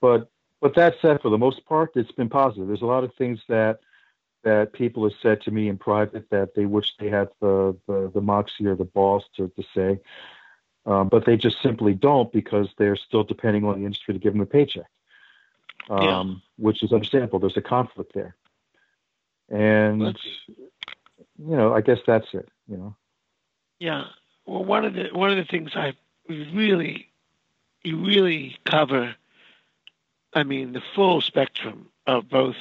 but 0.00 0.30
but 0.60 0.74
that 0.76 0.94
said, 1.00 1.22
for 1.22 1.30
the 1.30 1.38
most 1.38 1.64
part, 1.64 1.92
it's 1.94 2.12
been 2.12 2.28
positive. 2.28 2.68
There's 2.68 2.82
a 2.82 2.86
lot 2.86 3.04
of 3.04 3.14
things 3.14 3.40
that 3.48 3.80
that 4.42 4.72
people 4.72 5.02
have 5.04 5.12
said 5.22 5.42
to 5.42 5.50
me 5.50 5.68
in 5.68 5.76
private 5.76 6.30
that 6.30 6.54
they 6.54 6.64
wish 6.64 6.94
they 6.98 7.10
had 7.10 7.28
the 7.40 7.76
the, 7.86 8.10
the 8.14 8.20
moxie 8.20 8.66
or 8.66 8.76
the 8.76 8.84
balls 8.84 9.24
to, 9.36 9.48
to 9.48 9.62
say, 9.74 10.00
um, 10.86 11.08
but 11.08 11.26
they 11.26 11.36
just 11.36 11.60
simply 11.62 11.94
don't 11.94 12.32
because 12.32 12.68
they're 12.78 12.96
still 12.96 13.24
depending 13.24 13.64
on 13.64 13.78
the 13.78 13.84
industry 13.84 14.14
to 14.14 14.20
give 14.20 14.32
them 14.32 14.42
a 14.42 14.46
paycheck, 14.46 14.90
um, 15.90 16.02
yeah. 16.02 16.34
which 16.56 16.82
is 16.82 16.92
understandable. 16.92 17.38
There's 17.38 17.56
a 17.56 17.62
conflict 17.62 18.12
there, 18.14 18.36
and 19.50 20.18
you 21.38 21.56
know, 21.56 21.74
I 21.74 21.82
guess 21.82 21.98
that's 22.06 22.28
it. 22.32 22.48
You 22.68 22.76
know. 22.76 22.96
Yeah. 23.78 24.04
Well, 24.46 24.64
one 24.64 24.84
of 24.84 24.94
the 24.94 25.08
one 25.12 25.30
of 25.30 25.36
the 25.36 25.44
things 25.44 25.72
I 25.74 25.94
really, 26.28 27.08
you 27.82 27.98
really 27.98 28.56
cover 28.64 29.14
I 30.32 30.44
mean, 30.44 30.72
the 30.72 30.82
full 30.94 31.20
spectrum 31.20 31.88
of 32.06 32.28
both 32.28 32.56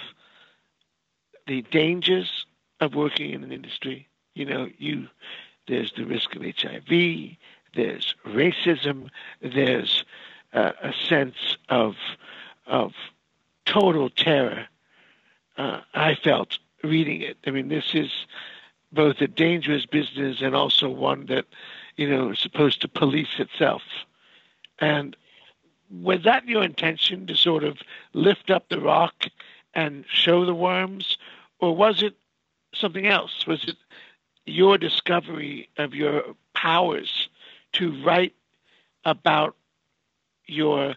the 1.48 1.62
dangers 1.64 2.46
of 2.80 2.96
working 2.96 3.32
in 3.32 3.44
an 3.44 3.52
industry. 3.52 4.08
You 4.34 4.46
know, 4.46 4.70
you 4.78 5.08
there's 5.68 5.94
the 5.94 6.06
risk 6.06 6.36
of 6.36 6.42
HIV, 6.42 7.38
there's 7.76 8.16
racism, 8.26 9.10
there's 9.42 10.04
uh, 10.54 10.72
a 10.82 10.94
sense 10.94 11.58
of 11.70 11.96
of 12.66 12.94
total 13.70 14.10
terror. 14.10 14.68
Uh, 15.58 15.82
I 15.94 16.16
felt 16.16 16.58
reading 16.84 17.22
it. 17.22 17.38
I 17.46 17.52
mean, 17.52 17.70
this 17.70 17.92
is 17.94 18.12
both 18.92 19.22
a 19.22 19.28
dangerous 19.28 19.86
business 19.86 20.42
and 20.42 20.56
also 20.56 20.90
one 20.90 21.28
that 21.28 21.46
you 21.96 22.10
know 22.10 22.32
is 22.32 22.40
supposed 22.40 22.82
to 22.82 22.88
police 22.88 23.38
itself. 23.38 23.84
And 24.80 25.16
was 25.92 26.24
that 26.24 26.48
your 26.48 26.64
intention 26.64 27.28
to 27.28 27.36
sort 27.36 27.64
of 27.64 27.78
lift 28.14 28.50
up 28.50 28.70
the 28.70 28.80
rock 28.80 29.26
and 29.76 30.06
show 30.08 30.46
the 30.46 30.56
worms, 30.56 31.18
or 31.60 31.76
was 31.76 32.02
it 32.02 32.16
something 32.74 33.06
else? 33.06 33.46
Was 33.46 33.64
it 33.66 33.76
your 34.46 34.80
discovery 34.80 35.70
of 35.78 35.94
your 35.94 36.24
powers 36.56 37.30
to 37.74 38.04
write 38.04 38.34
about 39.06 39.56
your 40.48 40.96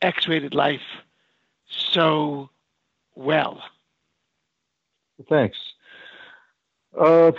X-rated 0.00 0.54
life 0.54 1.01
so 1.72 2.50
well? 3.14 3.62
Thanks. 5.28 5.58
Uh, 6.98 7.32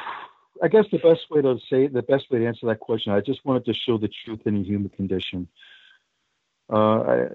I 0.61 0.67
guess 0.67 0.85
the 0.91 0.97
best 0.97 1.29
way 1.29 1.41
to 1.41 1.59
say 1.69 1.87
the 1.87 2.01
best 2.01 2.31
way 2.31 2.39
to 2.39 2.47
answer 2.47 2.67
that 2.67 2.79
question, 2.79 3.11
I 3.11 3.21
just 3.21 3.45
wanted 3.45 3.65
to 3.65 3.73
show 3.73 3.97
the 3.97 4.07
truth 4.07 4.41
in 4.45 4.55
the 4.55 4.63
human 4.63 4.89
condition. 4.89 5.47
Uh, 6.69 7.25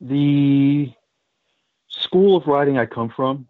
the 0.00 0.92
school 1.88 2.36
of 2.36 2.46
writing 2.46 2.78
I 2.78 2.86
come 2.86 3.08
from, 3.08 3.48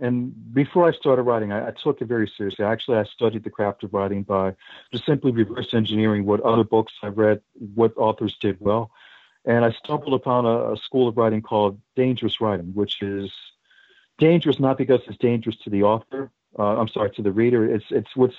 and 0.00 0.32
before 0.54 0.88
I 0.88 0.92
started 0.92 1.22
writing, 1.22 1.52
I, 1.52 1.68
I, 1.68 1.70
took 1.70 2.00
it 2.00 2.06
very 2.06 2.30
seriously. 2.36 2.64
Actually, 2.64 2.98
I 2.98 3.04
studied 3.04 3.44
the 3.44 3.50
craft 3.50 3.84
of 3.84 3.92
writing 3.92 4.22
by 4.22 4.54
just 4.92 5.06
simply 5.06 5.32
reverse 5.32 5.74
engineering 5.74 6.24
what 6.24 6.40
other 6.40 6.64
books 6.64 6.92
I 7.02 7.08
read, 7.08 7.40
what 7.74 7.92
authors 7.96 8.36
did 8.40 8.56
well. 8.60 8.90
And 9.46 9.64
I 9.64 9.72
stumbled 9.72 10.14
upon 10.14 10.46
a, 10.46 10.72
a 10.72 10.76
school 10.76 11.08
of 11.08 11.16
writing 11.16 11.42
called 11.42 11.78
dangerous 11.96 12.40
writing, 12.40 12.72
which 12.74 13.02
is 13.02 13.30
dangerous 14.18 14.58
not 14.58 14.78
because 14.78 15.00
it's 15.06 15.18
dangerous 15.18 15.56
to 15.64 15.70
the 15.70 15.82
author. 15.82 16.30
Uh, 16.58 16.78
I'm 16.78 16.88
sorry, 16.88 17.10
to 17.10 17.22
the 17.22 17.32
reader. 17.32 17.72
It's 17.72 17.86
it's 17.90 18.14
what's 18.14 18.36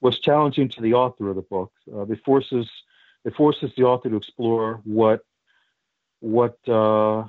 what's 0.00 0.18
challenging 0.18 0.68
to 0.70 0.80
the 0.80 0.94
author 0.94 1.28
of 1.28 1.36
the 1.36 1.42
book. 1.42 1.72
Uh, 1.92 2.06
it 2.06 2.20
forces 2.24 2.68
it 3.24 3.34
forces 3.34 3.70
the 3.76 3.84
author 3.84 4.08
to 4.08 4.16
explore 4.16 4.80
what 4.84 5.20
what 6.20 6.56
uh, 6.68 7.24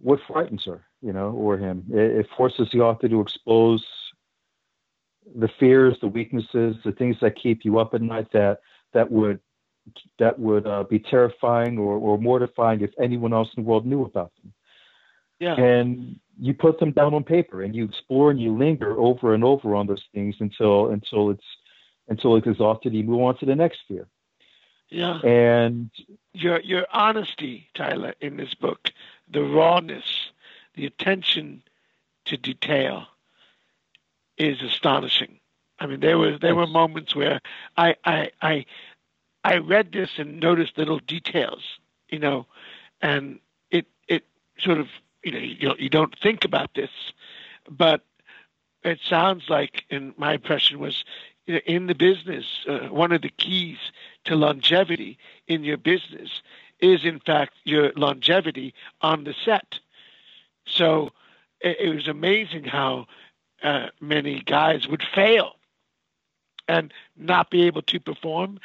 what 0.00 0.20
frightens 0.26 0.64
her, 0.64 0.84
you 1.00 1.12
know, 1.12 1.30
or 1.30 1.56
him. 1.56 1.84
It, 1.90 2.18
it, 2.18 2.26
forces 2.36 2.68
the 2.72 2.80
author 2.80 3.08
to 3.08 3.20
expose 3.20 3.84
the 5.34 5.48
fears, 5.48 5.96
the 6.00 6.08
weaknesses, 6.08 6.76
the 6.84 6.92
things 6.92 7.16
that 7.20 7.36
keep 7.36 7.64
you 7.64 7.78
up 7.78 7.94
at 7.94 8.02
night 8.02 8.30
that 8.32 8.60
that 8.92 9.10
would 9.10 9.40
that 10.18 10.38
would 10.38 10.66
uh, 10.66 10.84
be 10.84 10.98
terrifying 10.98 11.78
or, 11.78 11.96
or 11.96 12.18
mortifying 12.18 12.80
if 12.80 12.90
anyone 13.00 13.32
else 13.32 13.48
in 13.56 13.62
the 13.62 13.68
world 13.68 13.86
knew 13.86 14.04
about 14.04 14.32
them. 14.42 14.52
Yeah. 15.38 15.54
And 15.54 16.18
you 16.40 16.54
put 16.54 16.78
them 16.78 16.92
down 16.92 17.14
on 17.14 17.24
paper 17.24 17.62
and 17.62 17.74
you 17.74 17.84
explore 17.84 18.30
and 18.30 18.40
you 18.40 18.56
linger 18.56 18.98
over 18.98 19.34
and 19.34 19.44
over 19.44 19.74
on 19.74 19.86
those 19.86 20.04
things 20.14 20.36
until 20.40 20.90
until 20.90 21.30
it's 21.30 21.44
until 22.08 22.36
it's 22.36 22.46
exhausted, 22.46 22.92
you 22.92 23.02
move 23.04 23.22
on 23.22 23.38
to 23.38 23.46
the 23.46 23.56
next 23.56 23.80
fear. 23.88 24.06
Yeah. 24.90 25.20
And 25.20 25.90
your 26.32 26.60
your 26.60 26.86
honesty, 26.92 27.68
Tyler, 27.74 28.14
in 28.20 28.36
this 28.36 28.54
book, 28.54 28.90
the 29.30 29.42
rawness, 29.42 30.30
the 30.74 30.86
attention 30.86 31.62
to 32.26 32.36
detail 32.36 33.06
is 34.36 34.62
astonishing. 34.62 35.40
I 35.78 35.86
mean, 35.86 36.00
there 36.00 36.18
was 36.18 36.40
there 36.40 36.54
were 36.54 36.66
moments 36.66 37.14
where 37.14 37.40
I 37.76 37.96
I 38.04 38.30
I 38.40 38.66
I 39.44 39.58
read 39.58 39.92
this 39.92 40.10
and 40.16 40.40
noticed 40.40 40.78
little 40.78 40.98
details, 40.98 41.62
you 42.08 42.18
know, 42.18 42.46
and 43.02 43.38
it 43.70 43.86
it 44.08 44.24
sort 44.58 44.78
of 44.78 44.88
you 45.22 45.32
know 45.32 45.38
you 45.38 45.74
you 45.78 45.88
don't 45.88 46.18
think 46.18 46.44
about 46.44 46.74
this, 46.74 46.90
but 47.68 48.02
it 48.84 49.00
sounds 49.08 49.48
like, 49.48 49.84
and 49.90 50.16
my 50.18 50.34
impression 50.34 50.78
was, 50.78 51.04
you 51.46 51.54
know, 51.54 51.60
in 51.66 51.86
the 51.86 51.94
business, 51.94 52.44
uh, 52.68 52.88
one 52.88 53.12
of 53.12 53.22
the 53.22 53.30
keys 53.30 53.78
to 54.24 54.36
longevity 54.36 55.18
in 55.48 55.64
your 55.64 55.78
business 55.78 56.42
is, 56.80 57.04
in 57.04 57.18
fact, 57.18 57.54
your 57.64 57.92
longevity 57.96 58.74
on 59.00 59.24
the 59.24 59.34
set. 59.44 59.80
So 60.66 61.10
it, 61.60 61.76
it 61.80 61.94
was 61.94 62.08
amazing 62.08 62.64
how 62.64 63.06
uh, 63.62 63.88
many 64.00 64.40
guys 64.40 64.86
would 64.86 65.02
fail 65.14 65.52
and 66.68 66.92
not 67.16 67.50
be 67.50 67.62
able 67.62 67.82
to 67.82 68.00
perform, 68.00 68.58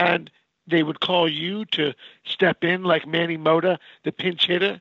and 0.00 0.30
they 0.66 0.82
would 0.82 1.00
call 1.00 1.30
you 1.30 1.64
to 1.66 1.92
step 2.24 2.64
in 2.64 2.82
like 2.82 3.06
Manny 3.06 3.36
Mota, 3.36 3.78
the 4.04 4.12
pinch 4.12 4.46
hitter, 4.46 4.80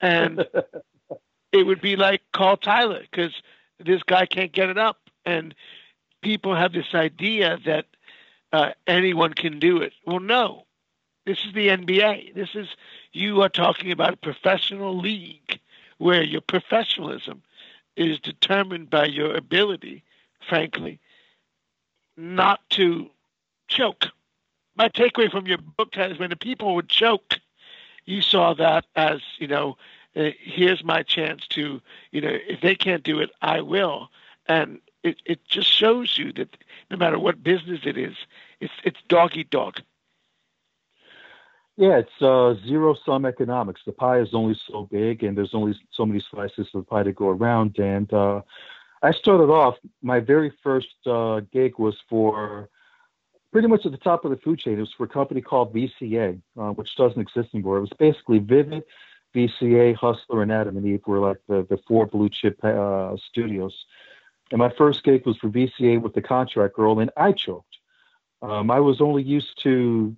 and 0.00 0.46
it 1.52 1.62
would 1.64 1.80
be 1.80 1.96
like 1.96 2.22
call 2.32 2.56
Tyler 2.56 3.02
because 3.10 3.32
this 3.78 4.02
guy 4.02 4.26
can't 4.26 4.52
get 4.52 4.68
it 4.68 4.78
up, 4.78 4.98
and 5.24 5.54
people 6.22 6.54
have 6.54 6.72
this 6.72 6.92
idea 6.92 7.58
that 7.64 7.86
uh, 8.52 8.70
anyone 8.86 9.32
can 9.32 9.58
do 9.58 9.78
it. 9.78 9.92
Well, 10.06 10.20
no, 10.20 10.64
this 11.24 11.38
is 11.46 11.54
the 11.54 11.68
NBA. 11.68 12.34
This 12.34 12.50
is 12.54 12.68
you 13.12 13.42
are 13.42 13.48
talking 13.48 13.92
about 13.92 14.14
a 14.14 14.16
professional 14.16 14.98
league 14.98 15.60
where 15.98 16.22
your 16.22 16.40
professionalism 16.40 17.42
is 17.96 18.18
determined 18.18 18.90
by 18.90 19.04
your 19.04 19.36
ability, 19.36 20.02
frankly, 20.48 20.98
not 22.16 22.60
to 22.70 23.08
choke. 23.68 24.06
My 24.76 24.88
takeaway 24.88 25.30
from 25.30 25.46
your 25.46 25.58
book 25.58 25.96
is 25.96 26.18
when 26.18 26.30
the 26.30 26.36
people 26.36 26.74
would 26.74 26.88
choke, 26.88 27.34
you 28.06 28.22
saw 28.22 28.54
that 28.54 28.86
as, 28.96 29.20
you 29.38 29.46
know, 29.46 29.76
uh, 30.16 30.30
here's 30.40 30.82
my 30.84 31.02
chance 31.02 31.46
to, 31.48 31.80
you 32.10 32.20
know, 32.20 32.36
if 32.48 32.60
they 32.60 32.74
can't 32.74 33.02
do 33.02 33.20
it, 33.20 33.30
I 33.40 33.60
will. 33.60 34.08
And 34.46 34.80
it, 35.02 35.16
it 35.24 35.44
just 35.46 35.70
shows 35.70 36.18
you 36.18 36.32
that 36.34 36.56
no 36.90 36.96
matter 36.96 37.18
what 37.18 37.42
business 37.42 37.80
it 37.84 37.96
is, 37.96 38.16
it's 38.60 38.72
it's 38.84 38.98
dog 39.08 39.36
eat 39.36 39.50
dog. 39.50 39.80
Yeah, 41.76 41.98
it's 41.98 42.22
uh, 42.22 42.54
zero 42.66 42.94
sum 43.04 43.24
economics. 43.24 43.80
The 43.86 43.92
pie 43.92 44.18
is 44.18 44.34
only 44.34 44.58
so 44.68 44.88
big, 44.90 45.22
and 45.24 45.36
there's 45.36 45.54
only 45.54 45.74
so 45.90 46.04
many 46.04 46.22
slices 46.30 46.68
of 46.74 46.82
the 46.82 46.82
pie 46.82 47.02
to 47.02 47.12
go 47.12 47.28
around. 47.28 47.78
And 47.78 48.12
uh, 48.12 48.42
I 49.02 49.12
started 49.12 49.50
off, 49.50 49.76
my 50.02 50.20
very 50.20 50.52
first 50.62 50.94
uh, 51.06 51.40
gig 51.50 51.78
was 51.78 51.96
for 52.08 52.68
pretty 53.52 53.68
much 53.68 53.84
at 53.84 53.92
the 53.92 53.98
top 53.98 54.24
of 54.24 54.30
the 54.30 54.36
food 54.38 54.58
chain. 54.58 54.78
It 54.78 54.80
was 54.80 54.94
for 54.96 55.04
a 55.04 55.08
company 55.08 55.42
called 55.42 55.74
VCA, 55.74 56.40
uh, 56.58 56.70
which 56.70 56.96
doesn't 56.96 57.20
exist 57.20 57.50
anymore. 57.54 57.76
It 57.76 57.82
was 57.82 57.92
basically 57.98 58.38
Vivid, 58.38 58.82
VCA, 59.34 59.94
Hustler, 59.94 60.42
and 60.42 60.50
Adam 60.50 60.76
and 60.76 60.86
Eve 60.86 61.02
were 61.06 61.20
like 61.20 61.38
the, 61.48 61.66
the 61.68 61.78
four 61.86 62.06
blue 62.06 62.30
chip 62.30 62.58
uh, 62.64 63.16
studios. 63.28 63.84
And 64.50 64.58
my 64.58 64.70
first 64.70 65.04
gig 65.04 65.24
was 65.26 65.36
for 65.36 65.48
VCA 65.48 66.00
with 66.00 66.14
the 66.14 66.22
contract 66.22 66.74
girl, 66.74 66.98
and 66.98 67.10
I 67.16 67.32
choked. 67.32 67.76
Um, 68.40 68.70
I 68.70 68.80
was 68.80 69.00
only 69.00 69.22
used 69.22 69.62
to 69.62 70.16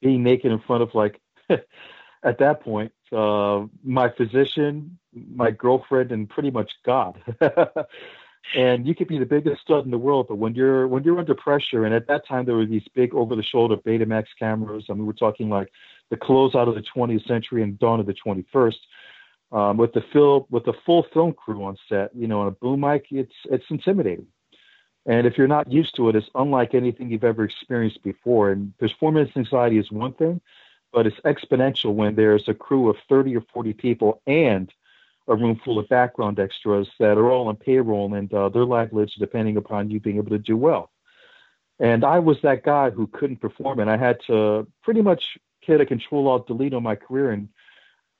being 0.00 0.22
naked 0.22 0.52
in 0.52 0.60
front 0.60 0.82
of 0.82 0.94
like, 0.94 1.20
at 1.50 2.38
that 2.38 2.60
point, 2.60 2.92
uh, 3.12 3.64
my 3.82 4.08
physician, 4.10 4.98
my 5.12 5.50
girlfriend, 5.50 6.12
and 6.12 6.28
pretty 6.28 6.50
much 6.50 6.72
God. 6.84 7.20
and 8.54 8.86
you 8.86 8.94
could 8.94 9.08
be 9.08 9.18
the 9.18 9.26
biggest 9.26 9.62
stud 9.62 9.84
in 9.84 9.90
the 9.90 9.98
world, 9.98 10.26
but 10.28 10.36
when 10.36 10.54
you're 10.54 10.86
when 10.86 11.02
you're 11.02 11.18
under 11.18 11.34
pressure, 11.34 11.84
and 11.84 11.94
at 11.94 12.06
that 12.08 12.26
time 12.26 12.44
there 12.44 12.54
were 12.54 12.66
these 12.66 12.86
big 12.94 13.14
over-the-shoulder 13.14 13.78
Betamax 13.78 14.26
cameras. 14.38 14.84
I 14.88 14.92
mean, 14.94 15.06
we're 15.06 15.12
talking 15.12 15.48
like 15.48 15.70
the 16.10 16.16
close 16.16 16.54
out 16.54 16.68
of 16.68 16.74
the 16.74 16.84
20th 16.94 17.26
century 17.26 17.62
and 17.62 17.78
dawn 17.78 18.00
of 18.00 18.06
the 18.06 18.14
21st 18.14 18.76
um, 19.52 19.76
with 19.76 19.92
the 19.92 20.02
film 20.12 20.44
with 20.50 20.64
the 20.64 20.74
full 20.84 21.06
film 21.12 21.32
crew 21.32 21.64
on 21.64 21.76
set, 21.88 22.14
you 22.14 22.26
know, 22.26 22.40
on 22.40 22.48
a 22.48 22.52
boom 22.52 22.80
mic, 22.80 23.06
it's 23.10 23.34
it's 23.50 23.64
intimidating. 23.70 24.26
And 25.06 25.26
if 25.26 25.38
you're 25.38 25.46
not 25.46 25.70
used 25.70 25.94
to 25.96 26.08
it, 26.08 26.16
it's 26.16 26.28
unlike 26.34 26.74
anything 26.74 27.10
you've 27.10 27.22
ever 27.22 27.44
experienced 27.44 28.02
before. 28.02 28.50
And 28.50 28.76
performance 28.78 29.30
anxiety 29.36 29.78
is 29.78 29.90
one 29.92 30.12
thing, 30.14 30.40
but 30.92 31.06
it's 31.06 31.20
exponential 31.20 31.94
when 31.94 32.16
there's 32.16 32.48
a 32.48 32.54
crew 32.54 32.90
of 32.90 32.96
30 33.08 33.36
or 33.36 33.44
40 33.52 33.72
people 33.74 34.20
and 34.26 34.72
a 35.28 35.34
room 35.34 35.60
full 35.64 35.78
of 35.78 35.88
background 35.88 36.38
extras 36.38 36.88
that 36.98 37.18
are 37.18 37.30
all 37.30 37.48
on 37.48 37.56
payroll 37.56 38.14
and 38.14 38.32
uh, 38.32 38.48
their 38.48 38.64
livelihoods 38.64 39.14
depending 39.18 39.56
upon 39.56 39.90
you 39.90 40.00
being 40.00 40.16
able 40.16 40.30
to 40.30 40.38
do 40.38 40.56
well. 40.56 40.90
And 41.78 42.04
I 42.04 42.18
was 42.18 42.38
that 42.42 42.62
guy 42.62 42.90
who 42.90 43.06
couldn't 43.08 43.40
perform, 43.40 43.80
and 43.80 43.90
I 43.90 43.96
had 43.96 44.18
to 44.28 44.66
pretty 44.82 45.02
much 45.02 45.22
hit 45.60 45.80
a 45.80 45.86
control 45.86 46.28
alt 46.28 46.46
delete 46.46 46.74
on 46.74 46.82
my 46.82 46.94
career 46.94 47.32
and 47.32 47.48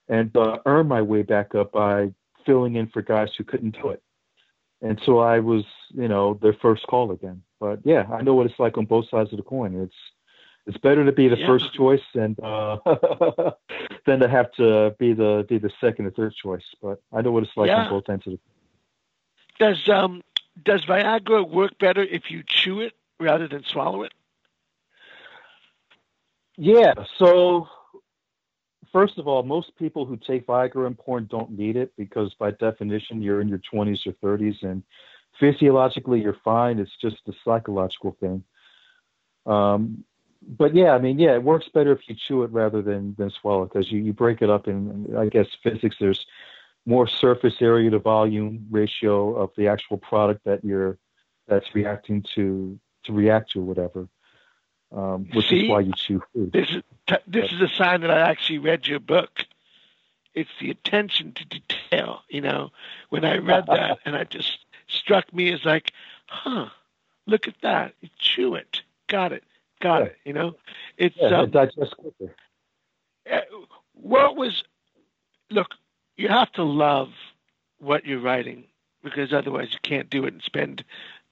and 0.08 0.36
uh, 0.36 0.58
earn 0.66 0.86
my 0.86 1.02
way 1.02 1.22
back 1.22 1.54
up 1.54 1.72
by 1.72 2.12
filling 2.44 2.76
in 2.76 2.86
for 2.88 3.02
guys 3.02 3.30
who 3.36 3.44
couldn't 3.44 3.80
do 3.80 3.88
it. 3.88 4.02
And 4.82 5.00
so 5.04 5.18
I 5.18 5.40
was, 5.40 5.64
you 5.94 6.06
know, 6.06 6.38
their 6.40 6.52
first 6.52 6.86
call 6.86 7.10
again. 7.10 7.42
But 7.58 7.80
yeah, 7.84 8.06
I 8.12 8.22
know 8.22 8.34
what 8.34 8.46
it's 8.46 8.60
like 8.60 8.78
on 8.78 8.84
both 8.84 9.08
sides 9.08 9.32
of 9.32 9.38
the 9.38 9.42
coin. 9.42 9.74
It's 9.74 9.94
it's 10.66 10.78
better 10.78 11.04
to 11.04 11.12
be 11.12 11.28
the 11.28 11.38
yeah. 11.38 11.46
first 11.46 11.72
choice 11.74 12.02
and 12.14 12.38
uh, 12.40 12.78
than 14.06 14.20
to 14.20 14.28
have 14.28 14.50
to 14.52 14.94
be 14.98 15.12
the 15.12 15.46
be 15.48 15.58
the 15.58 15.70
second 15.80 16.06
or 16.06 16.10
third 16.10 16.34
choice. 16.34 16.64
But 16.82 17.00
I 17.12 17.22
know 17.22 17.30
what 17.30 17.44
it's 17.44 17.56
like 17.56 17.68
yeah. 17.68 17.84
on 17.84 17.90
both 17.90 18.08
ends 18.08 18.26
of 18.26 18.32
the. 18.32 18.38
Does 19.58 19.88
um 19.88 20.22
does 20.62 20.84
Viagra 20.84 21.48
work 21.48 21.78
better 21.78 22.02
if 22.02 22.30
you 22.30 22.42
chew 22.46 22.80
it 22.80 22.94
rather 23.20 23.46
than 23.46 23.64
swallow 23.64 24.02
it? 24.02 24.12
Yeah. 26.56 26.94
So 27.18 27.68
first 28.92 29.18
of 29.18 29.28
all, 29.28 29.42
most 29.42 29.76
people 29.76 30.04
who 30.04 30.16
take 30.16 30.46
Viagra 30.46 30.86
and 30.86 30.98
porn 30.98 31.28
don't 31.30 31.50
need 31.50 31.76
it 31.76 31.92
because 31.96 32.34
by 32.34 32.50
definition 32.50 33.22
you're 33.22 33.40
in 33.40 33.48
your 33.48 33.60
20s 33.72 34.06
or 34.06 34.12
30s 34.12 34.62
and 34.62 34.82
physiologically 35.38 36.22
you're 36.22 36.38
fine. 36.44 36.78
It's 36.78 36.96
just 37.00 37.18
a 37.28 37.32
psychological 37.44 38.16
thing. 38.20 38.42
Um, 39.44 40.04
but 40.46 40.74
yeah, 40.74 40.92
I 40.92 40.98
mean, 40.98 41.18
yeah, 41.18 41.34
it 41.34 41.42
works 41.42 41.68
better 41.72 41.92
if 41.92 42.00
you 42.08 42.14
chew 42.14 42.42
it 42.42 42.50
rather 42.50 42.82
than 42.82 43.14
than 43.18 43.30
swallow 43.30 43.64
because 43.64 43.90
you, 43.90 44.00
you 44.00 44.12
break 44.12 44.42
it 44.42 44.50
up 44.50 44.68
in, 44.68 45.14
I 45.16 45.26
guess, 45.26 45.46
physics. 45.62 45.96
There's 45.98 46.26
more 46.84 47.06
surface 47.06 47.56
area 47.60 47.90
to 47.90 47.98
volume 47.98 48.66
ratio 48.70 49.34
of 49.36 49.50
the 49.56 49.68
actual 49.68 49.98
product 49.98 50.44
that 50.44 50.64
you're 50.64 50.98
that's 51.48 51.74
reacting 51.74 52.24
to 52.34 52.78
to 53.04 53.12
react 53.12 53.52
to 53.52 53.60
whatever 53.60 54.08
um, 54.94 55.28
which 55.32 55.48
See, 55.48 55.64
is 55.64 55.70
why 55.70 55.80
you 55.80 55.92
chew 55.94 56.22
food. 56.32 56.52
This 56.52 56.70
is 56.70 56.82
this 57.26 57.52
is 57.52 57.60
a 57.60 57.68
sign 57.68 58.00
that 58.02 58.10
I 58.10 58.20
actually 58.20 58.58
read 58.58 58.86
your 58.86 59.00
book. 59.00 59.44
It's 60.34 60.50
the 60.60 60.70
attention 60.70 61.32
to 61.32 61.44
detail. 61.44 62.22
You 62.28 62.42
know, 62.42 62.70
when 63.08 63.24
I 63.24 63.38
read 63.38 63.66
that, 63.68 63.98
and 64.04 64.14
it 64.14 64.30
just 64.30 64.58
struck 64.88 65.32
me 65.32 65.52
as 65.52 65.64
like, 65.64 65.92
huh, 66.26 66.68
look 67.26 67.48
at 67.48 67.60
that. 67.62 67.94
You 68.00 68.08
chew 68.18 68.54
it. 68.54 68.82
Got 69.08 69.32
it. 69.32 69.44
Got 69.80 69.98
yeah. 69.98 70.06
it. 70.06 70.16
You 70.24 70.32
know, 70.32 70.54
it's 70.96 71.16
yeah, 71.18 71.38
um, 71.38 71.44
it 71.46 71.52
digests 71.52 71.94
quicker. 71.94 72.34
Uh, 73.30 73.40
what 73.94 74.36
was? 74.36 74.62
Look, 75.50 75.68
you 76.16 76.28
have 76.28 76.50
to 76.52 76.62
love 76.62 77.10
what 77.78 78.04
you're 78.04 78.20
writing 78.20 78.64
because 79.02 79.32
otherwise 79.32 79.68
you 79.72 79.78
can't 79.82 80.10
do 80.10 80.24
it 80.24 80.32
and 80.32 80.42
spend 80.42 80.84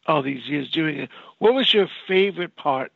all 0.06 0.22
these 0.22 0.46
years 0.46 0.70
doing 0.70 0.98
it. 0.98 1.10
What 1.38 1.54
was 1.54 1.72
your 1.72 1.88
favorite 2.06 2.56
part 2.56 2.92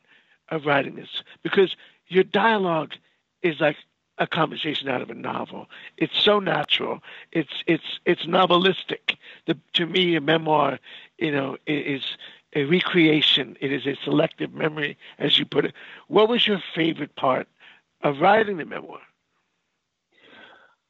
of 0.49 0.65
writing 0.65 0.95
this 0.95 1.23
because 1.43 1.75
your 2.07 2.23
dialogue 2.23 2.93
is 3.41 3.59
like 3.59 3.77
a 4.19 4.27
conversation 4.27 4.89
out 4.89 5.01
of 5.01 5.09
a 5.09 5.13
novel. 5.13 5.67
It's 5.97 6.17
so 6.21 6.39
natural. 6.39 7.01
It's 7.31 7.63
it's 7.67 7.99
it's 8.05 8.25
novelistic. 8.25 9.15
The, 9.47 9.57
to 9.73 9.85
me, 9.85 10.15
a 10.15 10.21
memoir, 10.21 10.79
you 11.17 11.31
know, 11.31 11.57
is 11.65 12.17
a 12.53 12.63
recreation. 12.63 13.57
It 13.61 13.71
is 13.71 13.85
a 13.85 13.95
selective 14.03 14.53
memory, 14.53 14.97
as 15.17 15.37
you 15.37 15.45
put 15.45 15.65
it. 15.65 15.73
What 16.07 16.29
was 16.29 16.47
your 16.47 16.61
favorite 16.75 17.15
part 17.15 17.47
of 18.01 18.19
writing 18.19 18.57
the 18.57 18.65
memoir? 18.65 19.01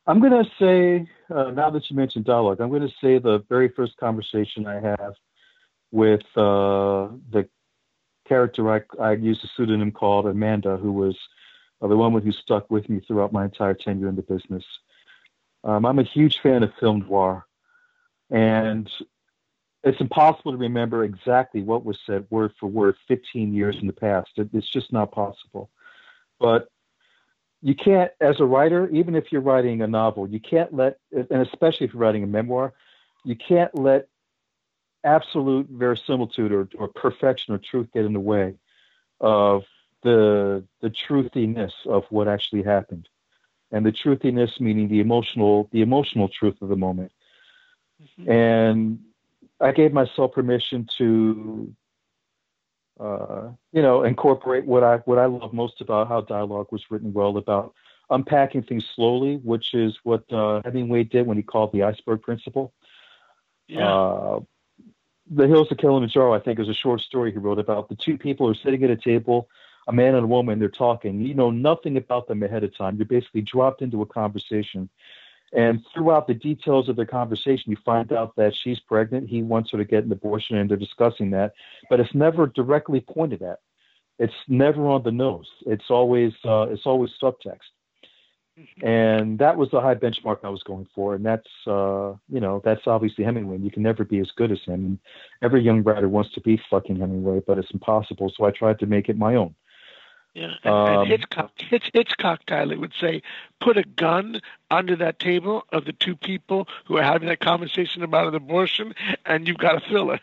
I'm 0.07 0.19
going 0.19 0.43
to 0.43 0.49
say, 0.59 1.07
uh, 1.33 1.51
now 1.51 1.69
that 1.69 1.89
you 1.89 1.95
mentioned 1.95 2.25
dialogue, 2.25 2.61
I'm 2.61 2.69
going 2.69 2.87
to 2.87 2.93
say 3.01 3.19
the 3.19 3.43
very 3.47 3.69
first 3.69 3.97
conversation 3.97 4.65
I 4.65 4.79
have 4.79 5.13
with 5.91 6.23
uh, 6.35 7.09
the 7.31 7.47
character 8.27 8.71
I, 8.73 8.81
I 9.01 9.13
used 9.13 9.43
a 9.43 9.47
pseudonym 9.55 9.91
called 9.91 10.25
Amanda, 10.27 10.77
who 10.77 10.91
was 10.91 11.17
uh, 11.81 11.87
the 11.87 11.97
woman 11.97 12.23
who 12.23 12.31
stuck 12.31 12.69
with 12.71 12.89
me 12.89 13.01
throughout 13.05 13.33
my 13.33 13.45
entire 13.45 13.73
tenure 13.73 14.09
in 14.09 14.15
the 14.15 14.21
business. 14.21 14.63
Um, 15.63 15.85
I'm 15.85 15.99
a 15.99 16.03
huge 16.03 16.39
fan 16.41 16.63
of 16.63 16.71
film 16.79 17.05
noir, 17.07 17.45
and 18.29 18.89
it's 19.83 20.01
impossible 20.01 20.51
to 20.51 20.57
remember 20.57 21.03
exactly 21.03 21.61
what 21.61 21.85
was 21.85 21.97
said 22.05 22.25
word 22.29 22.51
for 22.59 22.67
word 22.67 22.95
15 23.07 23.53
years 23.53 23.77
in 23.79 23.87
the 23.87 23.93
past. 23.93 24.29
It, 24.37 24.49
it's 24.53 24.69
just 24.69 24.91
not 24.91 25.11
possible. 25.11 25.69
but 26.39 26.69
you 27.61 27.75
can't, 27.75 28.11
as 28.21 28.39
a 28.39 28.45
writer, 28.45 28.87
even 28.89 29.15
if 29.15 29.31
you're 29.31 29.41
writing 29.41 29.81
a 29.81 29.87
novel, 29.87 30.27
you 30.27 30.39
can't 30.39 30.73
let, 30.73 30.97
and 31.11 31.41
especially 31.41 31.85
if 31.87 31.93
you're 31.93 32.01
writing 32.01 32.23
a 32.23 32.27
memoir, 32.27 32.73
you 33.25 33.35
can't 33.35 33.73
let 33.77 34.07
absolute 35.03 35.67
verisimilitude 35.69 36.51
or, 36.51 36.69
or 36.77 36.87
perfection 36.87 37.53
or 37.53 37.57
truth 37.57 37.87
get 37.93 38.05
in 38.05 38.13
the 38.13 38.19
way 38.19 38.55
of 39.19 39.63
the 40.03 40.63
the 40.81 40.89
truthiness 40.89 41.73
of 41.85 42.05
what 42.09 42.29
actually 42.29 42.63
happened, 42.63 43.09
and 43.71 43.85
the 43.85 43.91
truthiness 43.91 44.59
meaning 44.61 44.87
the 44.87 45.01
emotional 45.01 45.69
the 45.73 45.81
emotional 45.81 46.29
truth 46.29 46.55
of 46.61 46.69
the 46.69 46.75
moment. 46.77 47.11
Mm-hmm. 48.01 48.31
And 48.31 48.99
I 49.61 49.71
gave 49.71 49.93
myself 49.93 50.33
permission 50.33 50.87
to, 50.97 51.73
uh, 52.99 53.49
you 53.73 53.81
know, 53.81 54.03
incorporate 54.03 54.65
what 54.65 54.83
I 54.83 54.97
what 54.97 55.17
I 55.17 55.25
love 55.25 55.53
most 55.53 55.81
about 55.81 56.07
how 56.07 56.21
dialogue 56.21 56.67
was 56.71 56.83
written 56.89 57.13
well 57.13 57.37
about 57.37 57.73
unpacking 58.09 58.63
things 58.63 58.85
slowly, 58.95 59.37
which 59.37 59.73
is 59.73 59.97
what 60.03 60.31
uh, 60.31 60.61
Hemingway 60.65 61.03
did 61.03 61.27
when 61.27 61.37
he 61.37 61.43
called 61.43 61.71
the 61.73 61.83
iceberg 61.83 62.21
principle. 62.21 62.73
Yeah. 63.67 63.87
Uh, 63.87 64.39
the 65.31 65.47
Hills 65.47 65.71
of 65.71 65.77
Kilimanjaro, 65.77 66.33
I 66.33 66.39
think, 66.39 66.59
is 66.59 66.69
a 66.69 66.73
short 66.73 67.01
story 67.01 67.31
he 67.31 67.37
wrote 67.37 67.59
about 67.59 67.87
the 67.87 67.95
two 67.95 68.17
people 68.17 68.49
are 68.49 68.55
sitting 68.55 68.83
at 68.83 68.89
a 68.89 68.95
table 68.95 69.47
a 69.89 69.91
man 69.91 70.13
and 70.13 70.23
a 70.23 70.27
woman, 70.27 70.59
they're 70.59 70.69
talking. 70.69 71.19
You 71.19 71.33
know 71.33 71.49
nothing 71.49 71.97
about 71.97 72.27
them 72.27 72.43
ahead 72.43 72.63
of 72.63 72.77
time. 72.77 72.95
You're 72.97 73.07
basically 73.07 73.41
dropped 73.41 73.81
into 73.81 74.03
a 74.03 74.05
conversation. 74.05 74.87
And 75.53 75.83
throughout 75.93 76.27
the 76.27 76.33
details 76.33 76.89
of 76.89 76.95
their 76.95 77.05
conversation, 77.05 77.71
you 77.71 77.77
find 77.83 78.11
out 78.13 78.35
that 78.35 78.53
she's 78.55 78.79
pregnant. 78.79 79.29
He 79.29 79.41
wants 79.41 79.71
her 79.71 79.77
to 79.77 79.85
get 79.85 80.03
an 80.03 80.11
abortion, 80.11 80.57
and 80.57 80.69
they're 80.69 80.77
discussing 80.77 81.31
that. 81.31 81.53
But 81.89 81.99
it's 81.99 82.13
never 82.13 82.47
directly 82.47 83.01
pointed 83.01 83.41
at. 83.41 83.59
It's 84.19 84.33
never 84.47 84.87
on 84.87 85.03
the 85.03 85.11
nose. 85.11 85.47
It's 85.65 85.89
always 85.89 86.33
uh, 86.45 86.67
it's 86.69 86.85
always 86.85 87.11
subtext. 87.21 87.71
Mm-hmm. 88.59 88.87
And 88.87 89.39
that 89.39 89.55
was 89.55 89.69
the 89.71 89.79
high 89.79 89.95
benchmark 89.95 90.39
I 90.43 90.49
was 90.49 90.63
going 90.63 90.87
for, 90.93 91.15
and 91.15 91.25
that's 91.25 91.47
uh, 91.65 92.13
you 92.27 92.41
know 92.41 92.61
that's 92.63 92.85
obviously 92.85 93.23
Hemingway. 93.23 93.59
You 93.59 93.71
can 93.71 93.83
never 93.83 94.03
be 94.03 94.19
as 94.19 94.29
good 94.35 94.51
as 94.51 94.59
him. 94.65 94.73
And 94.73 94.99
every 95.41 95.63
young 95.63 95.81
writer 95.83 96.09
wants 96.09 96.33
to 96.33 96.41
be 96.41 96.61
fucking 96.69 96.99
Hemingway, 96.99 97.41
but 97.47 97.57
it's 97.57 97.71
impossible. 97.71 98.31
So 98.35 98.45
I 98.45 98.51
tried 98.51 98.79
to 98.79 98.85
make 98.85 99.07
it 99.07 99.17
my 99.17 99.35
own. 99.35 99.55
Yeah, 100.33 100.51
and, 100.63 100.73
um, 100.73 100.99
and 100.99 101.07
Hitchcock, 101.07 101.51
Hitch, 101.57 101.89
Hitchcock, 101.93 102.45
Tyler 102.45 102.77
would 102.77 102.93
say, 102.99 103.23
put 103.59 103.77
a 103.77 103.83
gun 103.83 104.41
under 104.69 104.95
that 104.95 105.19
table 105.19 105.63
of 105.71 105.85
the 105.85 105.93
two 105.93 106.15
people 106.15 106.67
who 106.85 106.97
are 106.97 107.03
having 107.03 107.27
that 107.29 107.39
conversation 107.39 108.03
about 108.03 108.27
an 108.27 108.35
abortion, 108.35 108.93
and 109.25 109.47
you've 109.47 109.57
got 109.57 109.75
a 109.75 109.87
thriller. 109.87 110.19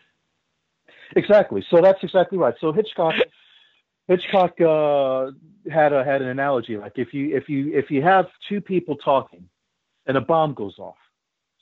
Exactly. 1.17 1.65
So 1.69 1.81
that's 1.81 2.03
exactly 2.03 2.39
right. 2.39 2.55
So 2.61 2.73
Hitchcock, 2.73 3.15
Hitchcock 4.09 4.61
uh, 4.61 5.33
had 5.71 5.93
a 5.93 6.05
had 6.05 6.23
an 6.23 6.29
analogy 6.29 6.77
like 6.77 6.93
if 6.97 7.13
you 7.13 7.37
if 7.37 7.49
you 7.49 7.77
if 7.77 7.91
you 7.91 8.03
have 8.03 8.27
two 8.49 8.61
people 8.61 8.97
talking, 8.97 9.49
and 10.07 10.17
a 10.17 10.21
bomb 10.21 10.55
goes 10.55 10.79
off. 10.79 10.97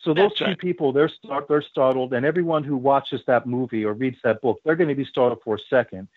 So 0.02 0.12
those 0.12 0.30
that's 0.30 0.38
two 0.38 0.44
right. 0.44 0.58
people, 0.58 0.92
they're 0.92 1.08
start, 1.08 1.46
they're 1.48 1.62
startled, 1.62 2.12
and 2.12 2.26
everyone 2.26 2.62
who 2.62 2.76
watches 2.76 3.22
that 3.26 3.46
movie 3.46 3.86
or 3.86 3.94
reads 3.94 4.18
that 4.22 4.42
book, 4.42 4.60
they're 4.64 4.76
going 4.76 4.90
to 4.90 4.94
be 4.94 5.06
startled 5.06 5.40
for 5.42 5.54
a 5.54 5.58
second 5.70 6.08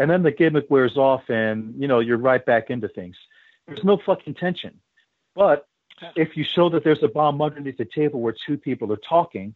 and 0.00 0.10
then 0.10 0.22
the 0.22 0.32
gimmick 0.32 0.70
wears 0.70 0.96
off 0.96 1.28
and 1.28 1.74
you 1.78 1.86
know 1.86 2.00
you're 2.00 2.16
right 2.16 2.44
back 2.44 2.70
into 2.70 2.88
things. 2.88 3.16
There's 3.68 3.84
no 3.84 3.98
fucking 3.98 4.34
tension. 4.34 4.80
But 5.36 5.68
if 6.16 6.36
you 6.36 6.42
show 6.42 6.70
that 6.70 6.82
there's 6.82 7.02
a 7.02 7.08
bomb 7.08 7.40
underneath 7.40 7.76
the 7.76 7.84
table 7.84 8.20
where 8.20 8.34
two 8.46 8.56
people 8.56 8.90
are 8.92 9.00
talking 9.08 9.54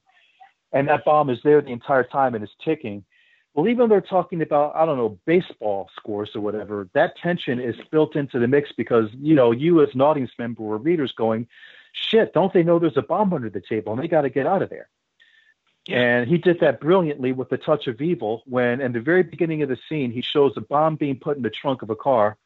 and 0.72 0.86
that 0.88 1.04
bomb 1.04 1.30
is 1.30 1.38
there 1.42 1.62
the 1.62 1.68
entire 1.68 2.04
time 2.04 2.34
and 2.34 2.44
it's 2.44 2.52
ticking 2.62 3.02
well 3.54 3.66
even 3.66 3.78
though 3.78 3.86
they're 3.86 4.02
talking 4.02 4.42
about 4.42 4.76
i 4.76 4.84
don't 4.84 4.98
know 4.98 5.18
baseball 5.24 5.88
scores 5.96 6.30
or 6.34 6.42
whatever 6.42 6.86
that 6.92 7.16
tension 7.16 7.58
is 7.58 7.74
built 7.90 8.14
into 8.14 8.38
the 8.38 8.46
mix 8.46 8.70
because 8.76 9.08
you 9.18 9.34
know 9.34 9.52
you 9.52 9.82
as 9.82 9.88
an 9.94 10.02
audience 10.02 10.32
member 10.38 10.62
or 10.62 10.76
readers 10.76 11.12
going 11.12 11.46
shit 11.92 12.34
don't 12.34 12.52
they 12.52 12.62
know 12.62 12.78
there's 12.78 12.98
a 12.98 13.02
bomb 13.02 13.32
under 13.32 13.48
the 13.48 13.62
table 13.66 13.94
and 13.94 14.02
they 14.02 14.08
got 14.08 14.22
to 14.22 14.30
get 14.30 14.46
out 14.46 14.60
of 14.60 14.68
there. 14.68 14.88
And 15.88 16.28
he 16.28 16.38
did 16.38 16.60
that 16.60 16.80
brilliantly 16.80 17.32
with 17.32 17.50
the 17.50 17.58
touch 17.58 17.86
of 17.88 18.00
evil 18.00 18.42
when, 18.46 18.80
in 18.80 18.92
the 18.92 19.00
very 19.00 19.22
beginning 19.22 19.62
of 19.62 19.68
the 19.68 19.78
scene, 19.88 20.10
he 20.10 20.22
shows 20.22 20.52
a 20.56 20.62
bomb 20.62 20.96
being 20.96 21.18
put 21.18 21.36
in 21.36 21.42
the 21.42 21.50
trunk 21.50 21.82
of 21.82 21.90
a 21.90 21.96
car 21.96 22.38